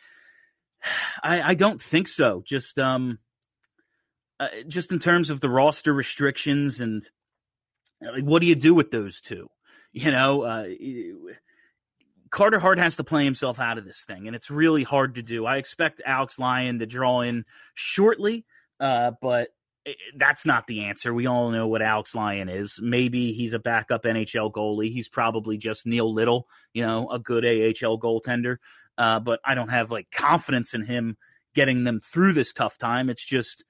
[1.23, 2.43] I, I don't think so.
[2.45, 3.19] Just um,
[4.39, 7.07] uh, just in terms of the roster restrictions and
[8.01, 9.49] like, what do you do with those two?
[9.93, 10.67] You know, uh,
[12.31, 15.23] Carter Hart has to play himself out of this thing, and it's really hard to
[15.23, 15.47] do.
[15.47, 18.45] I expect Alex Lyon to draw in shortly,
[18.79, 19.49] uh, but
[20.17, 21.15] that's not the answer.
[21.15, 22.79] We all know what Alex Lyon is.
[22.83, 24.93] Maybe he's a backup NHL goalie.
[24.93, 28.57] He's probably just Neil Little, you know, a good AHL goaltender.
[28.99, 31.17] Uh, but I don't have like confidence in him
[31.55, 33.11] getting them through this tough time.
[33.11, 33.65] It's just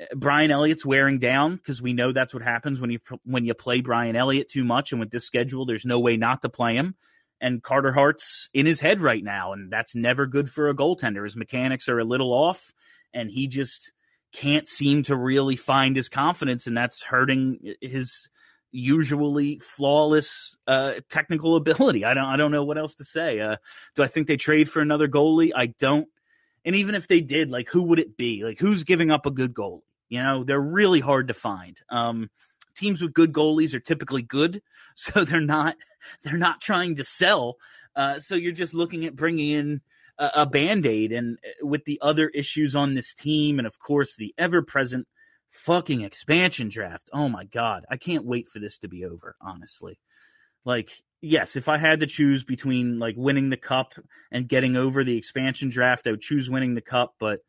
[0.00, 3.54] uh, Brian Elliott's wearing down because we know that's what happens when you when you
[3.54, 6.74] play Brian Elliott too much, and with this schedule, there's no way not to play
[6.74, 6.94] him
[7.40, 11.24] and Carter Hart's in his head right now, and that's never good for a goaltender.
[11.24, 12.72] His mechanics are a little off,
[13.12, 13.92] and he just
[14.32, 18.28] can't seem to really find his confidence, and that's hurting his
[18.70, 22.04] usually flawless uh, technical ability.
[22.04, 23.40] I don't I don't know what else to say.
[23.40, 23.56] Uh,
[23.94, 25.52] do I think they trade for another goalie?
[25.54, 26.08] I don't.
[26.64, 28.44] And even if they did, like who would it be?
[28.44, 29.82] Like who's giving up a good goalie?
[30.08, 31.78] You know, they're really hard to find.
[31.90, 32.30] Um,
[32.76, 34.62] teams with good goalies are typically good,
[34.94, 35.76] so they're not
[36.22, 37.56] they're not trying to sell.
[37.96, 39.80] Uh, so you're just looking at bringing in
[40.18, 43.78] a, a band aid, and uh, with the other issues on this team, and of
[43.78, 45.06] course the ever present
[45.50, 47.10] fucking expansion draft.
[47.12, 49.36] Oh my god, I can't wait for this to be over.
[49.40, 49.98] Honestly,
[50.64, 50.90] like
[51.20, 53.94] yes, if I had to choose between like winning the cup
[54.30, 57.40] and getting over the expansion draft, I would choose winning the cup, but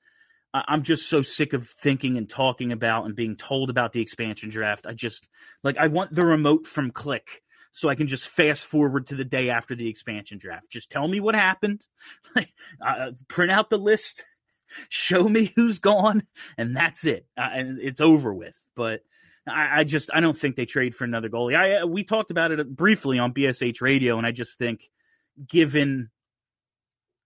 [0.54, 4.50] I'm just so sick of thinking and talking about and being told about the expansion
[4.50, 4.88] draft.
[4.88, 5.30] I just
[5.64, 9.26] like I want the remote from Click so I can just fast forward to the
[9.26, 10.72] day after the expansion draft.
[10.72, 11.86] Just tell me what happened,
[12.36, 14.24] uh, print out the list,
[14.89, 16.26] show me who's gone,
[16.57, 17.26] and that's it.
[17.38, 18.57] Uh, and it's over with.
[18.76, 19.01] But
[19.47, 21.57] I, I, just I don't think they trade for another goalie.
[21.57, 24.89] I uh, we talked about it briefly on BSH Radio, and I just think
[25.47, 26.09] given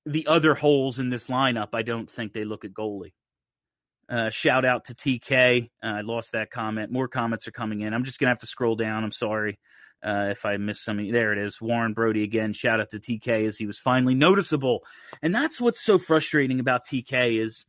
[0.05, 3.13] the other holes in this lineup, I don't think they look at goalie.
[4.09, 5.69] Uh, shout out to TK.
[5.81, 6.91] Uh, I lost that comment.
[6.91, 7.93] More comments are coming in.
[7.93, 9.03] I'm just gonna have to scroll down.
[9.03, 9.59] I'm sorry
[10.03, 11.11] uh, if I missed something.
[11.11, 11.61] There it is.
[11.61, 12.53] Warren Brody again.
[12.53, 14.83] Shout out to TK as he was finally noticeable.
[15.21, 17.65] And that's what's so frustrating about TK is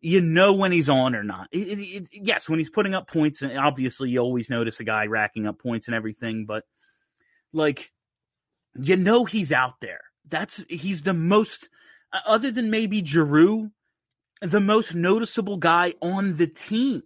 [0.00, 1.48] you know when he's on or not.
[1.50, 4.84] It, it, it, yes, when he's putting up points, and obviously you always notice a
[4.84, 6.64] guy racking up points and everything, but
[7.52, 7.90] like
[8.74, 10.00] you know he's out there.
[10.28, 11.68] That's he's the most
[12.26, 13.70] other than maybe Giroux,
[14.40, 17.02] the most noticeable guy on the team.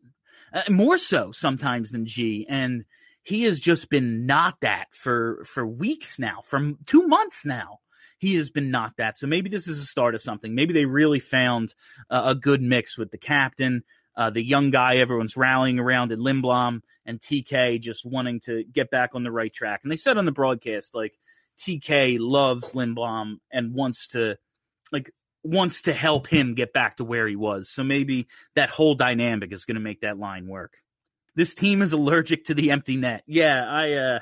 [0.52, 2.84] Uh, more so sometimes than G and
[3.22, 7.80] he has just been not that for for weeks now, from 2 months now
[8.20, 9.16] he has been not that.
[9.16, 10.54] So maybe this is a start of something.
[10.54, 11.74] Maybe they really found
[12.10, 13.82] uh, a good mix with the captain,
[14.14, 18.90] uh, the young guy everyone's rallying around at Lindblom, and TK just wanting to get
[18.90, 19.80] back on the right track.
[19.82, 21.18] And they said on the broadcast, like,
[21.58, 24.36] TK loves Lindblom and wants to,
[24.92, 25.10] like,
[25.42, 27.70] wants to help him get back to where he was.
[27.70, 30.76] So maybe that whole dynamic is going to make that line work.
[31.34, 33.22] This team is allergic to the empty net.
[33.26, 34.18] Yeah, I uh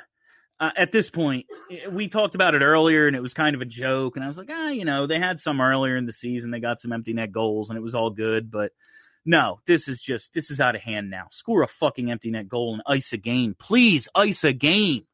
[0.61, 1.47] uh, at this point,
[1.93, 4.17] we talked about it earlier, and it was kind of a joke.
[4.17, 6.51] And I was like, ah, you know, they had some earlier in the season.
[6.51, 8.51] They got some empty net goals, and it was all good.
[8.51, 8.73] But
[9.25, 11.27] no, this is just this is out of hand now.
[11.31, 14.09] Score a fucking empty net goal and ice a game, please.
[14.15, 15.05] Ice a game.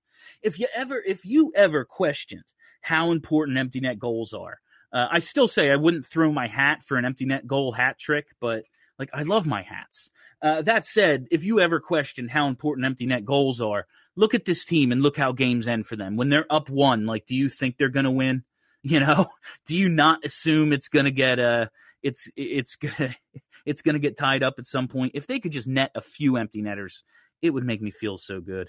[0.42, 2.44] If you ever, if you ever questioned
[2.80, 4.60] how important empty net goals are,
[4.92, 7.98] uh, I still say I wouldn't throw my hat for an empty net goal hat
[7.98, 8.64] trick, but
[8.98, 10.10] like I love my hats.
[10.44, 14.44] Uh, that said, if you ever question how important empty net goals are, look at
[14.44, 16.16] this team and look how games end for them.
[16.16, 18.44] When they're up one, like, do you think they're going to win?
[18.86, 19.30] You know,
[19.64, 21.68] do you not assume it's going to get uh
[22.02, 23.16] it's it's gonna
[23.64, 25.12] it's going to get tied up at some point?
[25.14, 27.02] If they could just net a few empty netters,
[27.40, 28.68] it would make me feel so good.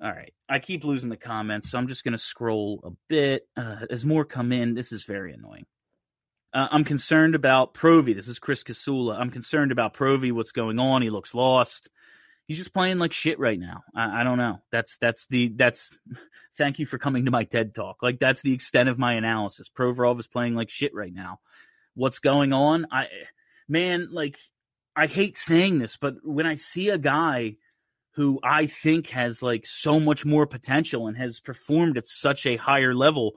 [0.00, 3.48] All right, I keep losing the comments, so I'm just going to scroll a bit
[3.56, 4.74] uh, as more come in.
[4.74, 5.66] This is very annoying.
[6.52, 8.14] Uh, I'm concerned about Provy.
[8.14, 9.18] This is Chris Kasula.
[9.18, 10.32] I'm concerned about Provy.
[10.32, 11.02] What's going on?
[11.02, 11.88] He looks lost
[12.50, 13.84] he's just playing like shit right now.
[13.94, 14.58] I, I, don't know.
[14.72, 15.96] That's that's the that's.
[16.58, 18.02] Thank you for coming to my TED talk.
[18.02, 19.70] Like that's the extent of my analysis.
[19.70, 21.38] Provorov is playing like shit right now.
[21.94, 22.88] What's going on?
[22.90, 23.06] I
[23.68, 24.36] man, like
[24.96, 27.56] I hate saying this, but when I see a guy
[28.14, 32.56] who I think has like so much more potential and has performed at such a
[32.56, 33.34] higher level,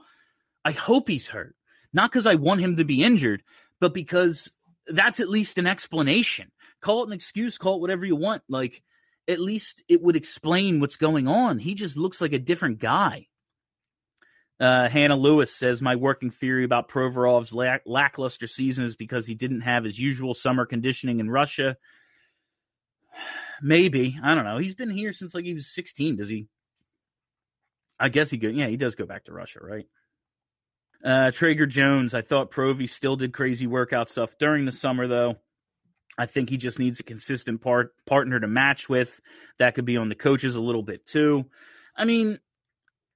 [0.66, 1.56] I hope he's hurt.
[1.94, 3.44] Not because I want him to be injured,
[3.80, 4.52] but because
[4.88, 6.52] that's at least an explanation.
[6.82, 8.44] Call it an excuse, call it whatever you want.
[8.50, 8.82] Like
[9.28, 11.60] at least it would explain what's going on.
[11.60, 13.28] He just looks like a different guy.
[14.60, 19.36] Uh, Hannah Lewis says my working theory about Provorov's lack- lackluster season is because he
[19.36, 21.78] didn't have his usual summer conditioning in Russia.
[23.62, 24.58] Maybe I don't know.
[24.58, 26.18] He's been here since like he was 16.
[26.18, 26.48] Does he?
[28.00, 28.50] I guess he go.
[28.50, 29.86] Yeah, he does go back to Russia, right?
[31.04, 32.14] Uh, Traeger Jones.
[32.14, 35.36] I thought Provy still did crazy workout stuff during the summer, though.
[36.18, 39.20] I think he just needs a consistent part partner to match with.
[39.58, 41.46] That could be on the coaches a little bit too.
[41.98, 42.40] I mean,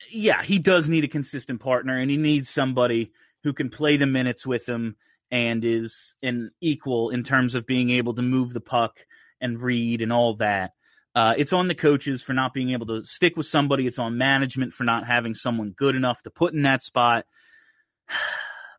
[0.10, 3.12] yeah, he does need a consistent partner, and he needs somebody
[3.44, 4.96] who can play the minutes with him
[5.30, 9.06] and is an equal in terms of being able to move the puck
[9.40, 10.72] and read and all that.
[11.14, 13.88] Uh, it's on the coaches for not being able to stick with somebody.
[13.88, 17.26] It's on management for not having someone good enough to put in that spot.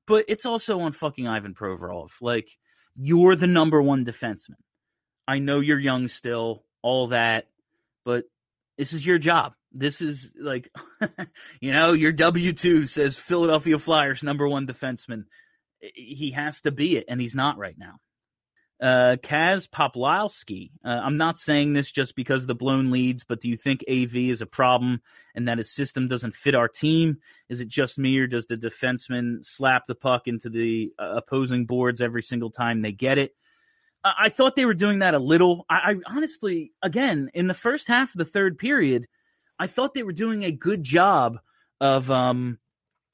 [0.06, 2.12] But it's also on fucking Ivan Provorov.
[2.22, 2.48] Like,
[2.96, 4.56] you're the number one defenseman.
[5.26, 7.48] I know you're young still, all that,
[8.06, 8.24] but
[8.78, 9.52] this is your job.
[9.70, 10.72] This is like,
[11.60, 15.24] you know, your W 2 says Philadelphia Flyers number one defenseman.
[15.80, 17.96] He has to be it, and he's not right now.
[18.80, 20.70] Uh, Kaz Poplowski.
[20.84, 24.16] Uh, I'm not saying this just because the blown leads, but do you think AV
[24.16, 25.00] is a problem
[25.34, 27.18] and that his system doesn't fit our team?
[27.48, 31.66] Is it just me, or does the defenseman slap the puck into the uh, opposing
[31.66, 33.34] boards every single time they get it?
[34.04, 35.66] I, I thought they were doing that a little.
[35.68, 39.08] I, I honestly, again, in the first half of the third period,
[39.58, 41.40] I thought they were doing a good job
[41.80, 42.58] of um,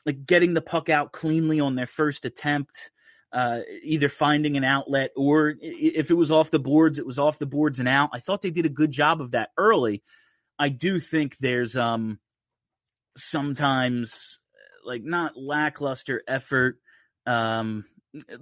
[0.05, 2.91] like getting the puck out cleanly on their first attempt
[3.35, 7.41] uh, either finding an outlet or if it was off the boards, it was off
[7.41, 8.11] the boards and out.
[8.13, 10.03] I thought they did a good job of that early.
[10.57, 12.21] I do think there's um
[13.17, 14.39] sometimes
[14.87, 16.79] like not lackluster effort,
[17.27, 17.85] um,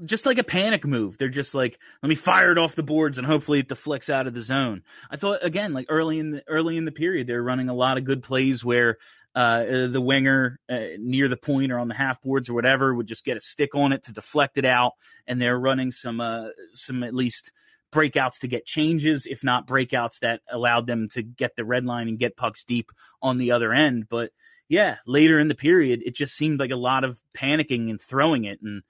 [0.04, 1.16] just like a panic move.
[1.16, 4.26] They're just like, let me fire it off the boards and hopefully it deflects out
[4.26, 4.82] of the zone.
[5.10, 7.96] I thought again, like early in the early in the period, they're running a lot
[7.96, 8.98] of good plays where
[9.34, 13.06] uh, the winger uh, near the point or on the half boards or whatever would
[13.06, 14.92] just get a stick on it to deflect it out,
[15.26, 17.52] and they're running some uh, some at least
[17.92, 22.08] breakouts to get changes, if not breakouts that allowed them to get the red line
[22.08, 24.06] and get pucks deep on the other end.
[24.08, 24.32] But
[24.68, 28.44] yeah, later in the period, it just seemed like a lot of panicking and throwing
[28.44, 28.60] it.
[28.62, 28.82] And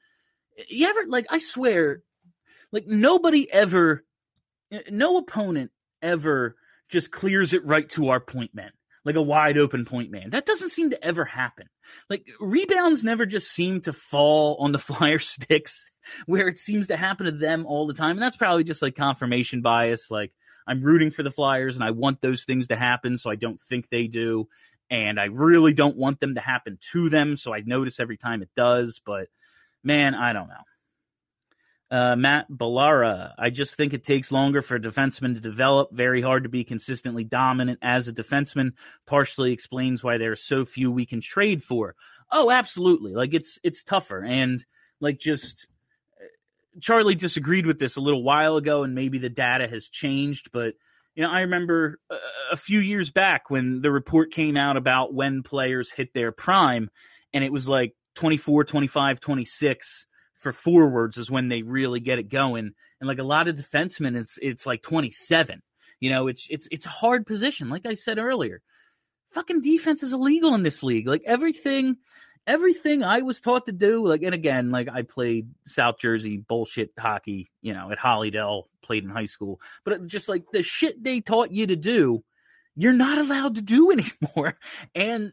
[0.69, 2.03] you ever like I swear,
[2.73, 4.05] like nobody ever,
[4.91, 5.71] no opponent
[6.01, 6.57] ever
[6.89, 8.73] just clears it right to our point men
[9.05, 10.31] like a wide open point man.
[10.31, 11.67] That doesn't seem to ever happen.
[12.09, 15.91] Like rebounds never just seem to fall on the flyer sticks
[16.27, 18.13] where it seems to happen to them all the time.
[18.17, 20.11] And that's probably just like confirmation bias.
[20.11, 20.33] Like
[20.67, 23.61] I'm rooting for the Flyers and I want those things to happen, so I don't
[23.61, 24.49] think they do.
[24.91, 28.43] And I really don't want them to happen to them, so I notice every time
[28.43, 29.01] it does.
[29.05, 29.29] But
[29.83, 30.55] man, I don't know.
[31.93, 35.93] Uh, Matt Ballara, I just think it takes longer for a defenseman to develop.
[35.93, 38.73] Very hard to be consistently dominant as a defenseman.
[39.05, 41.95] Partially explains why there are so few we can trade for.
[42.31, 43.13] Oh, absolutely.
[43.13, 44.65] Like it's it's tougher and
[45.01, 45.67] like just
[46.81, 50.51] Charlie disagreed with this a little while ago, and maybe the data has changed.
[50.51, 50.77] But
[51.15, 52.17] you know, I remember a,
[52.53, 56.89] a few years back when the report came out about when players hit their prime,
[57.35, 60.07] and it was like 24, 25, 26
[60.43, 62.73] for forwards is when they really get it going.
[63.01, 65.63] And like a lot of defensemen, it's it's like 27.
[66.01, 67.71] You know, it's it's it's a hard position.
[67.71, 68.61] Like I said earlier,
[69.31, 71.07] fucking defense is illegal in this league.
[71.07, 71.97] Like everything,
[72.47, 74.07] everything I was taught to do.
[74.07, 77.49] Like and again, like I played South Jersey bullshit hockey.
[77.61, 79.61] You know, at Hollydell, played in high school.
[79.85, 82.25] But just like the shit they taught you to do,
[82.75, 84.59] you're not allowed to do anymore.
[84.95, 85.33] And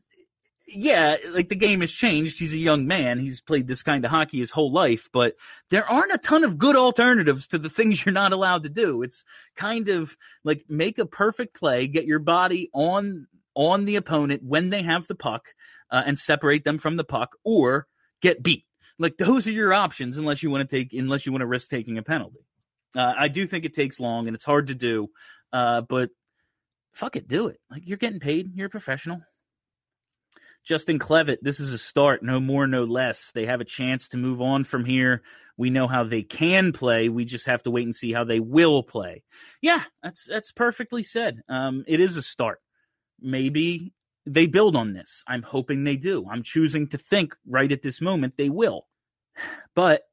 [0.71, 2.39] yeah, like the game has changed.
[2.39, 3.19] He's a young man.
[3.19, 5.35] He's played this kind of hockey his whole life, but
[5.69, 9.01] there aren't a ton of good alternatives to the things you're not allowed to do.
[9.01, 9.23] It's
[9.55, 14.69] kind of like make a perfect play, get your body on on the opponent when
[14.69, 15.49] they have the puck,
[15.91, 17.87] uh, and separate them from the puck, or
[18.21, 18.65] get beat.
[18.97, 21.69] Like those are your options, unless you want to take, unless you want to risk
[21.69, 22.45] taking a penalty.
[22.95, 25.09] Uh, I do think it takes long and it's hard to do,
[25.53, 26.09] uh, but
[26.93, 27.59] fuck it, do it.
[27.69, 29.21] Like you're getting paid, you're a professional.
[30.65, 33.31] Justin Clevitt, this is a start, no more, no less.
[33.31, 35.23] They have a chance to move on from here.
[35.57, 37.09] We know how they can play.
[37.09, 39.23] We just have to wait and see how they will play.
[39.61, 41.41] Yeah, that's that's perfectly said.
[41.49, 42.59] Um, it is a start.
[43.19, 43.93] Maybe
[44.25, 45.23] they build on this.
[45.27, 46.25] I'm hoping they do.
[46.29, 48.87] I'm choosing to think right at this moment they will.
[49.75, 50.03] But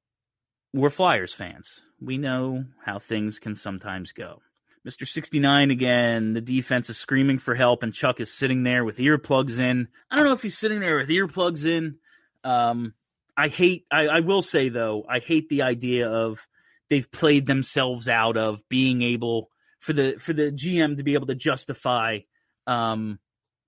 [0.73, 1.81] we're Flyers fans.
[2.01, 4.43] We know how things can sometimes go.
[4.87, 5.07] Mr.
[5.07, 6.33] 69 again.
[6.33, 9.89] The defense is screaming for help, and Chuck is sitting there with earplugs in.
[10.11, 11.97] I don't know if he's sitting there with earplugs in.
[12.45, 12.95] Um,
[13.37, 16.47] I hate, I, I will say though, I hate the idea of
[16.89, 21.27] they've played themselves out of being able for the for the GM to be able
[21.27, 22.21] to justify
[22.67, 23.19] um,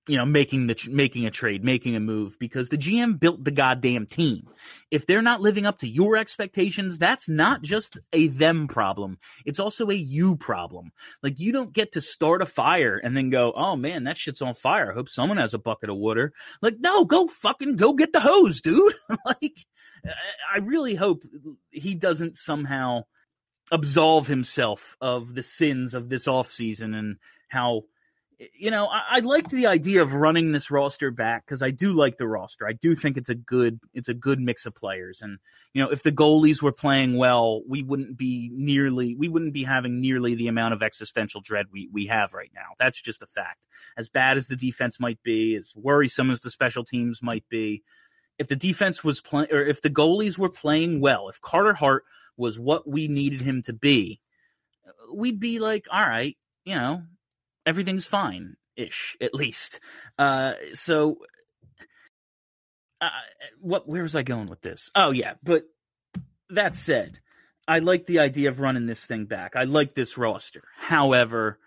[0.09, 3.51] you know making the making a trade making a move because the gm built the
[3.51, 4.49] goddamn team.
[4.91, 9.19] If they're not living up to your expectations that's not just a them problem.
[9.45, 10.93] It's also a you problem.
[11.23, 14.43] Like you don't get to start a fire and then go oh man that shit's
[14.43, 14.91] on fire.
[14.91, 16.33] I hope someone has a bucket of water.
[16.63, 18.95] Like no go fucking go get the hose dude.
[19.25, 19.67] Like
[20.55, 21.25] i really hope
[21.71, 23.03] he doesn't somehow
[23.71, 27.17] absolve himself of the sins of this offseason and
[27.49, 27.83] how
[28.55, 31.93] you know, I, I like the idea of running this roster back because I do
[31.93, 32.69] like the roster.
[32.69, 35.23] I do think it's a good it's a good mix of players.
[35.23, 35.39] And
[35.75, 39.65] you know, if the goalies were playing well, we wouldn't be nearly we wouldn't be
[39.65, 42.75] having nearly the amount of existential dread we we have right now.
[42.79, 43.59] That's just a fact.
[43.97, 47.83] As bad as the defense might be, as worrisome as the special teams might be,
[48.39, 52.05] if the defense was playing or if the goalies were playing well, if Carter Hart
[52.37, 54.21] was what we needed him to be,
[55.13, 57.03] we'd be like, all right, you know,
[57.69, 59.81] everything's fine ish at least.
[60.19, 61.19] Uh, so,
[63.01, 63.09] uh,
[63.61, 63.89] what?
[63.89, 64.91] Where was I going with this?
[64.95, 65.65] Oh yeah, but
[66.51, 67.21] that said,
[67.67, 69.55] I like the idea of running this thing back.
[69.55, 70.63] I like this roster.
[70.79, 71.59] However,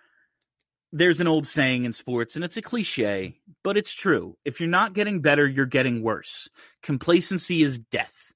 [0.91, 4.37] there's an old saying in sports, and it's a cliche, but it's true.
[4.43, 6.49] If you're not getting better, you're getting worse.
[6.81, 8.33] Complacency is death.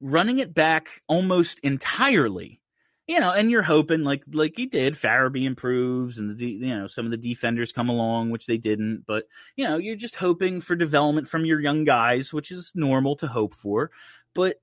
[0.00, 2.60] Running it back almost entirely
[3.06, 6.88] you know, and you're hoping like like he did, Farabee improves, and the you know
[6.88, 9.04] some of the defenders come along, which they didn't.
[9.06, 13.14] But you know, you're just hoping for development from your young guys, which is normal
[13.16, 13.92] to hope for.
[14.34, 14.56] But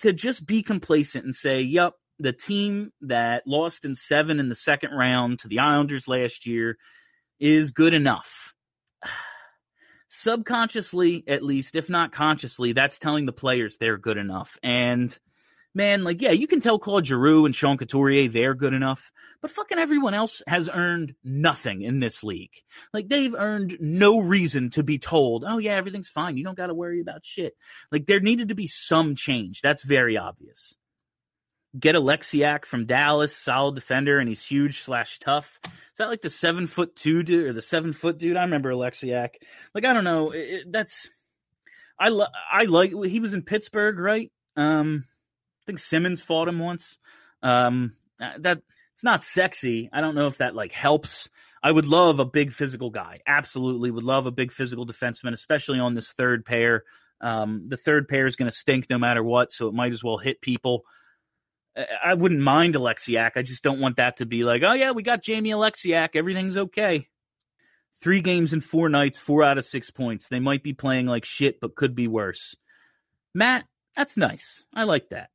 [0.00, 4.54] to just be complacent and say, "Yep, the team that lost in seven in the
[4.54, 6.76] second round to the Islanders last year
[7.40, 8.52] is good enough."
[10.08, 15.18] Subconsciously, at least, if not consciously, that's telling the players they're good enough, and
[15.78, 19.10] man, like, yeah, you can tell Claude Giroux and Sean Couturier they're good enough,
[19.40, 22.52] but fucking everyone else has earned nothing in this league.
[22.92, 26.36] Like, they've earned no reason to be told, oh, yeah, everything's fine.
[26.36, 27.54] You don't got to worry about shit.
[27.92, 29.62] Like, there needed to be some change.
[29.62, 30.74] That's very obvious.
[31.78, 35.60] Get Oleksiak from Dallas, solid defender, and he's huge slash tough.
[35.64, 38.36] Is that like the seven foot two dude or the seven foot dude?
[38.36, 39.30] I remember Oleksiak.
[39.74, 40.30] Like, I don't know.
[40.30, 41.08] It, it, that's.
[42.00, 44.32] I, lo- I like he was in Pittsburgh, right?
[44.56, 45.04] Um,
[45.68, 46.98] think Simmons fought him once.
[47.42, 48.62] Um, that
[48.94, 49.90] it's not sexy.
[49.92, 51.28] I don't know if that like helps.
[51.62, 53.18] I would love a big physical guy.
[53.26, 56.84] Absolutely would love a big physical defenseman, especially on this third pair.
[57.20, 60.02] Um, the third pair is going to stink no matter what, so it might as
[60.02, 60.84] well hit people.
[62.04, 63.32] I wouldn't mind Oleksiak.
[63.36, 66.16] I just don't want that to be like, oh yeah, we got Jamie Oleksiak.
[66.16, 67.08] Everything's okay.
[68.00, 70.28] Three games in four nights, four out of six points.
[70.28, 72.56] They might be playing like shit, but could be worse.
[73.34, 73.66] Matt,
[73.96, 74.64] that's nice.
[74.74, 75.30] I like that.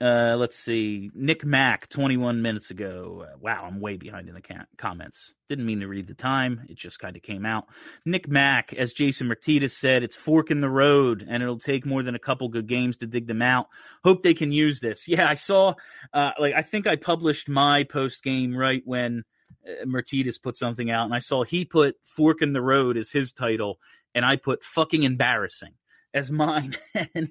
[0.00, 1.10] Uh, let's see.
[1.14, 3.26] Nick Mack, 21 minutes ago.
[3.28, 5.34] Uh, wow, I'm way behind in the ca- comments.
[5.46, 6.62] Didn't mean to read the time.
[6.70, 7.66] It just kind of came out.
[8.06, 12.02] Nick Mack, as Jason Martinez said, it's fork in the road, and it'll take more
[12.02, 13.66] than a couple good games to dig them out.
[14.02, 15.06] Hope they can use this.
[15.06, 15.74] Yeah, I saw.
[16.14, 19.24] Uh, like, I think I published my post game right when
[19.68, 23.10] uh, Martinez put something out, and I saw he put fork in the road as
[23.10, 23.78] his title,
[24.14, 25.74] and I put fucking embarrassing
[26.14, 26.74] as mine.
[27.14, 27.30] and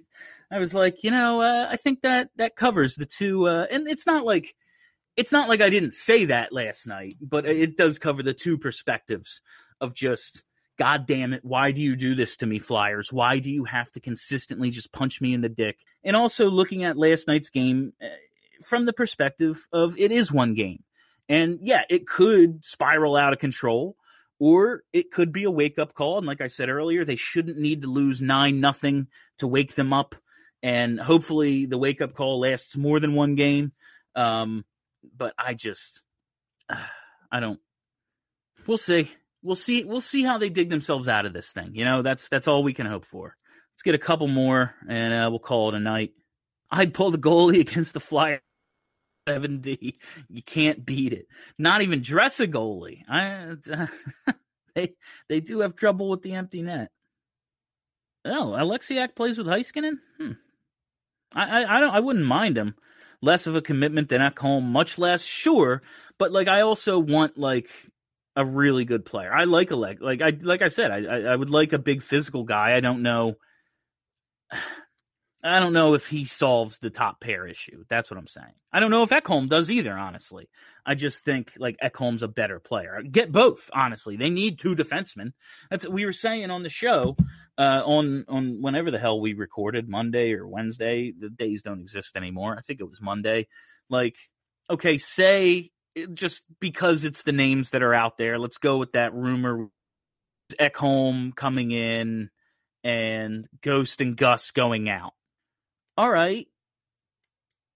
[0.52, 3.47] I was like, you know, uh, I think that that covers the two.
[3.47, 4.56] Uh, and it's not like
[5.16, 8.58] it's not like I didn't say that last night, but it does cover the two
[8.58, 9.41] perspectives
[9.80, 10.43] of just.
[10.78, 13.12] God damn it, why do you do this to me, Flyers?
[13.12, 15.78] Why do you have to consistently just punch me in the dick?
[16.06, 18.08] And also looking at last night's game uh,
[18.64, 20.86] from the perspective of it is one game.
[21.28, 23.97] And yeah, it could spiral out of control
[24.39, 26.18] or it could be a wake up call.
[26.18, 29.93] And like I said earlier, they shouldn't need to lose nine nothing to wake them
[29.93, 30.16] up.
[30.62, 33.72] And hopefully, the wake up call lasts more than one game.
[34.16, 34.66] Um,
[35.16, 36.03] but I just,
[37.32, 37.60] I don't.
[38.68, 39.12] We'll see.
[39.41, 39.86] We'll see.
[39.86, 41.72] We'll see how they dig themselves out of this thing.
[41.74, 43.36] You know, that's that's all we can hope for.
[43.74, 46.12] Let's get a couple more, and uh, we'll call it a night.
[46.70, 48.41] I'd pull the goalie against the Flyer
[49.28, 49.95] 7D.
[50.28, 51.28] You can't beat it.
[51.57, 53.03] Not even dress a goalie.
[53.07, 53.88] I, uh,
[54.76, 54.95] they
[55.30, 56.91] they do have trouble with the empty net.
[58.26, 59.99] Oh, Oleksiak plays with Heiskanen.
[60.18, 60.32] Hmm.
[61.34, 62.76] I, I I don't I wouldn't mind him.
[63.22, 65.82] Less of a commitment than Ekholm, much less sure.
[66.18, 67.70] But like I also want like
[68.36, 69.34] a really good player.
[69.34, 71.80] I like a leg like I like I said I, I I would like a
[71.80, 72.76] big physical guy.
[72.76, 73.36] I don't know.
[75.42, 77.86] I don't know if he solves the top pair issue.
[77.90, 78.54] That's what I'm saying.
[78.74, 80.50] I don't know if Ekholm does either, honestly.
[80.86, 83.02] I just think like Ekholm's a better player.
[83.10, 84.18] Get both, honestly.
[84.18, 85.32] They need two defensemen.
[85.70, 87.16] That's what we were saying on the show,
[87.58, 91.14] uh, on on whenever the hell we recorded, Monday or Wednesday.
[91.18, 92.56] The days don't exist anymore.
[92.58, 93.48] I think it was Monday.
[93.90, 94.18] Like,
[94.70, 95.72] okay, say
[96.14, 99.68] just because it's the names that are out there, let's go with that rumor.
[100.60, 102.30] Ekholm coming in
[102.84, 105.14] and Ghost and Gus going out
[106.00, 106.47] all right,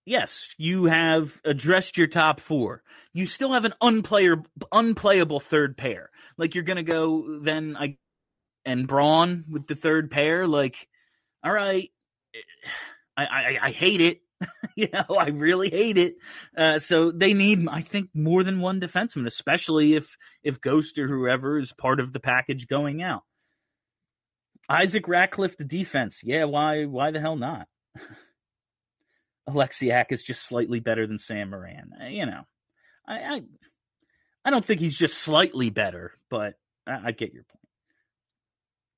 [0.06, 2.82] yes, you have addressed your top four.
[3.12, 6.10] You still have an unplayer, unplayable third pair.
[6.38, 7.98] Like you're gonna go then I
[8.64, 10.48] and Braun with the third pair.
[10.48, 10.88] Like,
[11.44, 11.90] all right,
[13.18, 14.22] I I, I hate it.
[14.78, 16.16] you know, I really hate it.
[16.56, 21.10] Uh, so they need, I think, more than one defenseman, especially if if Ghost or
[21.10, 23.24] whoever is part of the package going out.
[24.70, 26.22] Isaac Ratcliffe, the defense.
[26.24, 27.68] Yeah, why why the hell not?
[29.50, 31.92] Oleksiak is just slightly better than Sam Morin.
[32.02, 32.44] Uh, you know,
[33.08, 33.42] I, I,
[34.46, 36.56] I don't think he's just slightly better, but
[36.88, 37.60] I, I get your point.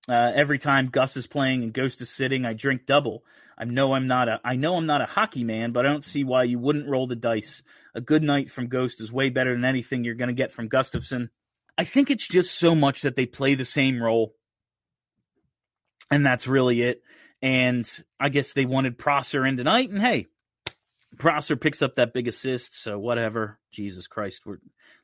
[0.07, 3.23] Uh, every time Gus is playing and Ghost is sitting, I drink double.
[3.57, 6.03] I know I'm not a I know I'm not a hockey man, but I don't
[6.03, 7.63] see why you wouldn't roll the dice.
[7.95, 10.69] A good night from Ghost is way better than anything you're going to get from
[10.69, 11.29] Gustafsson.
[11.77, 14.35] I think it's just so much that they play the same role,
[16.11, 17.01] and that's really it.
[17.45, 17.87] And
[18.19, 20.25] I guess they wanted Prosser in tonight, and hey,
[21.19, 23.59] Prosser picks up that big assist, so whatever.
[23.71, 24.57] Jesus Christ, we're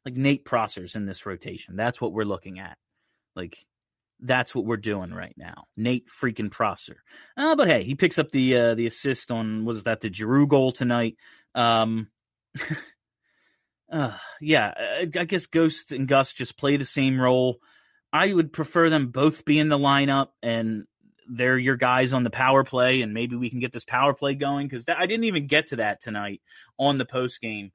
[0.04, 1.76] like Nate Prosser's in this rotation.
[1.76, 2.80] That's what we're looking at.
[3.36, 3.60] Like
[4.20, 5.66] that's what we're doing right now.
[5.78, 7.04] Nate freaking Prosser.
[7.38, 10.48] Uh, but hey, he picks up the uh, the assist on was that the Giroux
[10.48, 11.18] goal tonight.
[11.54, 12.08] Um,
[13.92, 17.60] uh, yeah, I, I guess Ghost and Gus just play the same role.
[18.12, 20.86] I would prefer them both be in the lineup and
[21.32, 24.36] they're your guys on the power play, and maybe we can get this power play
[24.36, 26.42] going because I didn't even get to that tonight
[26.78, 27.72] on the post game.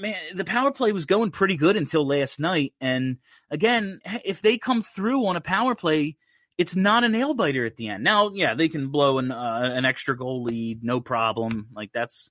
[0.00, 3.18] Man, the power play was going pretty good until last night, and
[3.50, 6.16] again, if they come through on a power play
[6.58, 8.02] it's not a nail biter at the end.
[8.02, 11.68] Now, yeah, they can blow an uh, an extra goal lead, no problem.
[11.74, 12.30] Like that's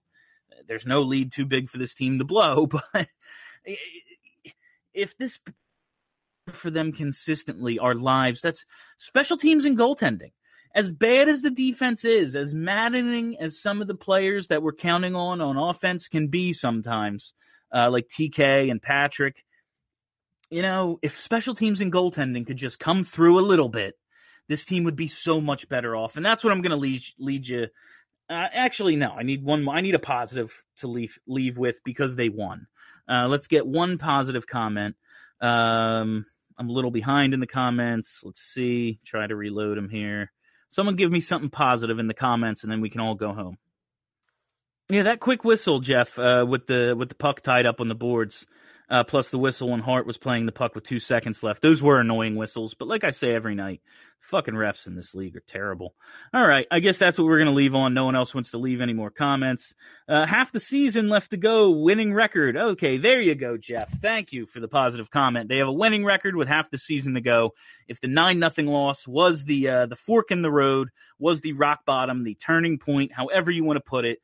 [0.67, 3.07] there's no lead too big for this team to blow, but
[4.93, 5.39] if this
[6.53, 8.65] for them consistently our lives, that's
[8.97, 10.31] special teams and goaltending.
[10.73, 14.73] As bad as the defense is, as maddening as some of the players that we're
[14.73, 17.33] counting on on offense can be sometimes,
[17.73, 19.43] uh, like TK and Patrick,
[20.49, 23.95] you know, if special teams and goaltending could just come through a little bit,
[24.47, 26.17] this team would be so much better off.
[26.17, 27.67] And that's what I'm going to lead lead you.
[28.29, 29.67] Uh, actually, no, I need one.
[29.69, 32.67] I need a positive to leave leave with because they won.
[33.07, 34.95] Uh, let's get one positive comment.
[35.41, 36.25] Um,
[36.57, 38.21] I'm a little behind in the comments.
[38.23, 38.99] Let's see.
[39.05, 40.31] Try to reload them here.
[40.69, 43.57] Someone give me something positive in the comments, and then we can all go home.
[44.89, 47.95] Yeah, that quick whistle, Jeff, uh, with the with the puck tied up on the
[47.95, 48.45] boards
[48.89, 51.61] uh, plus the whistle when Hart was playing the puck with two seconds left.
[51.61, 53.81] Those were annoying whistles, but like I say every night,
[54.25, 55.95] fucking refs in this league are terrible.
[56.33, 57.93] All right, I guess that's what we're going to leave on.
[57.93, 59.75] No one else wants to leave any more comments.
[60.07, 62.57] Uh, half the season left to go, winning record.
[62.57, 63.89] Okay, there you go, Jeff.
[63.99, 65.49] Thank you for the positive comment.
[65.49, 67.51] They have a winning record with half the season to go.
[67.87, 71.53] If the nine nothing loss was the uh, the fork in the road, was the
[71.53, 74.19] rock bottom, the turning point, however you want to put it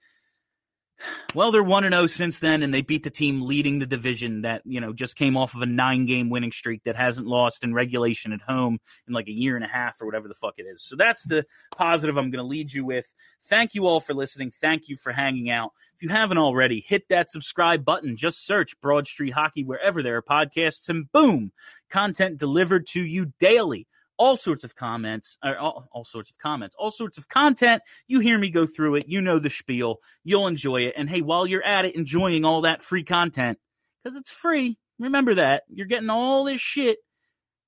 [1.34, 4.41] well, they're 1 and 0 since then, and they beat the team leading the division
[4.41, 7.64] that, you know, just came off of a nine game winning streak that hasn't lost
[7.64, 10.56] in regulation at home in like a year and a half or whatever the fuck
[10.58, 10.84] it is.
[10.84, 11.45] So that's the
[11.76, 13.12] positive I'm going to lead you with.
[13.45, 14.52] Thank you all for listening.
[14.52, 15.72] Thank you for hanging out.
[15.95, 18.18] If you haven't already, hit that subscribe button.
[18.18, 21.52] Just search Broad Street Hockey wherever there are podcasts, and boom,
[21.89, 23.88] content delivered to you daily
[24.22, 27.82] all sorts of comments, all, all sorts of comments, all sorts of content.
[28.07, 29.07] You hear me go through it.
[29.07, 29.97] You know the spiel.
[30.24, 30.93] You'll enjoy it.
[30.95, 33.57] And hey, while you're at it, enjoying all that free content,
[34.03, 34.78] because it's free.
[34.99, 35.63] Remember that.
[35.69, 36.99] You're getting all this shit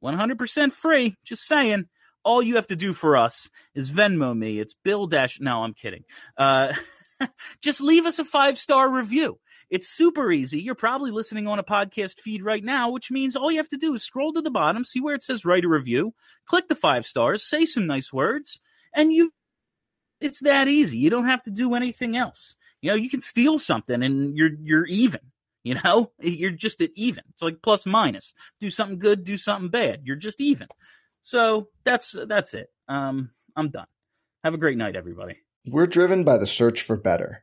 [0.03, 1.15] 100% free.
[1.25, 1.85] Just saying.
[2.23, 4.59] All you have to do for us is Venmo me.
[4.59, 5.39] It's Bill Dash.
[5.41, 6.03] No, I'm kidding.
[6.37, 6.71] Uh,
[7.61, 9.39] just leave us a five star review.
[9.73, 10.61] It's super easy.
[10.61, 13.77] You're probably listening on a podcast feed right now, which means all you have to
[13.77, 16.13] do is scroll to the bottom, see where it says write a review,
[16.45, 18.61] click the five stars, say some nice words,
[18.93, 19.33] and you
[20.21, 20.99] it's that easy.
[20.99, 22.55] You don't have to do anything else.
[22.83, 25.21] You know, you can steal something and you're you're even.
[25.63, 27.23] You know, you're just at even.
[27.33, 28.35] It's like plus minus.
[28.61, 30.01] Do something good, do something bad.
[30.03, 30.67] You're just even.
[31.23, 32.67] So that's that's it.
[32.87, 33.87] Um, I'm done.
[34.43, 35.37] Have a great night, everybody.
[35.65, 37.42] We're driven by the search for better.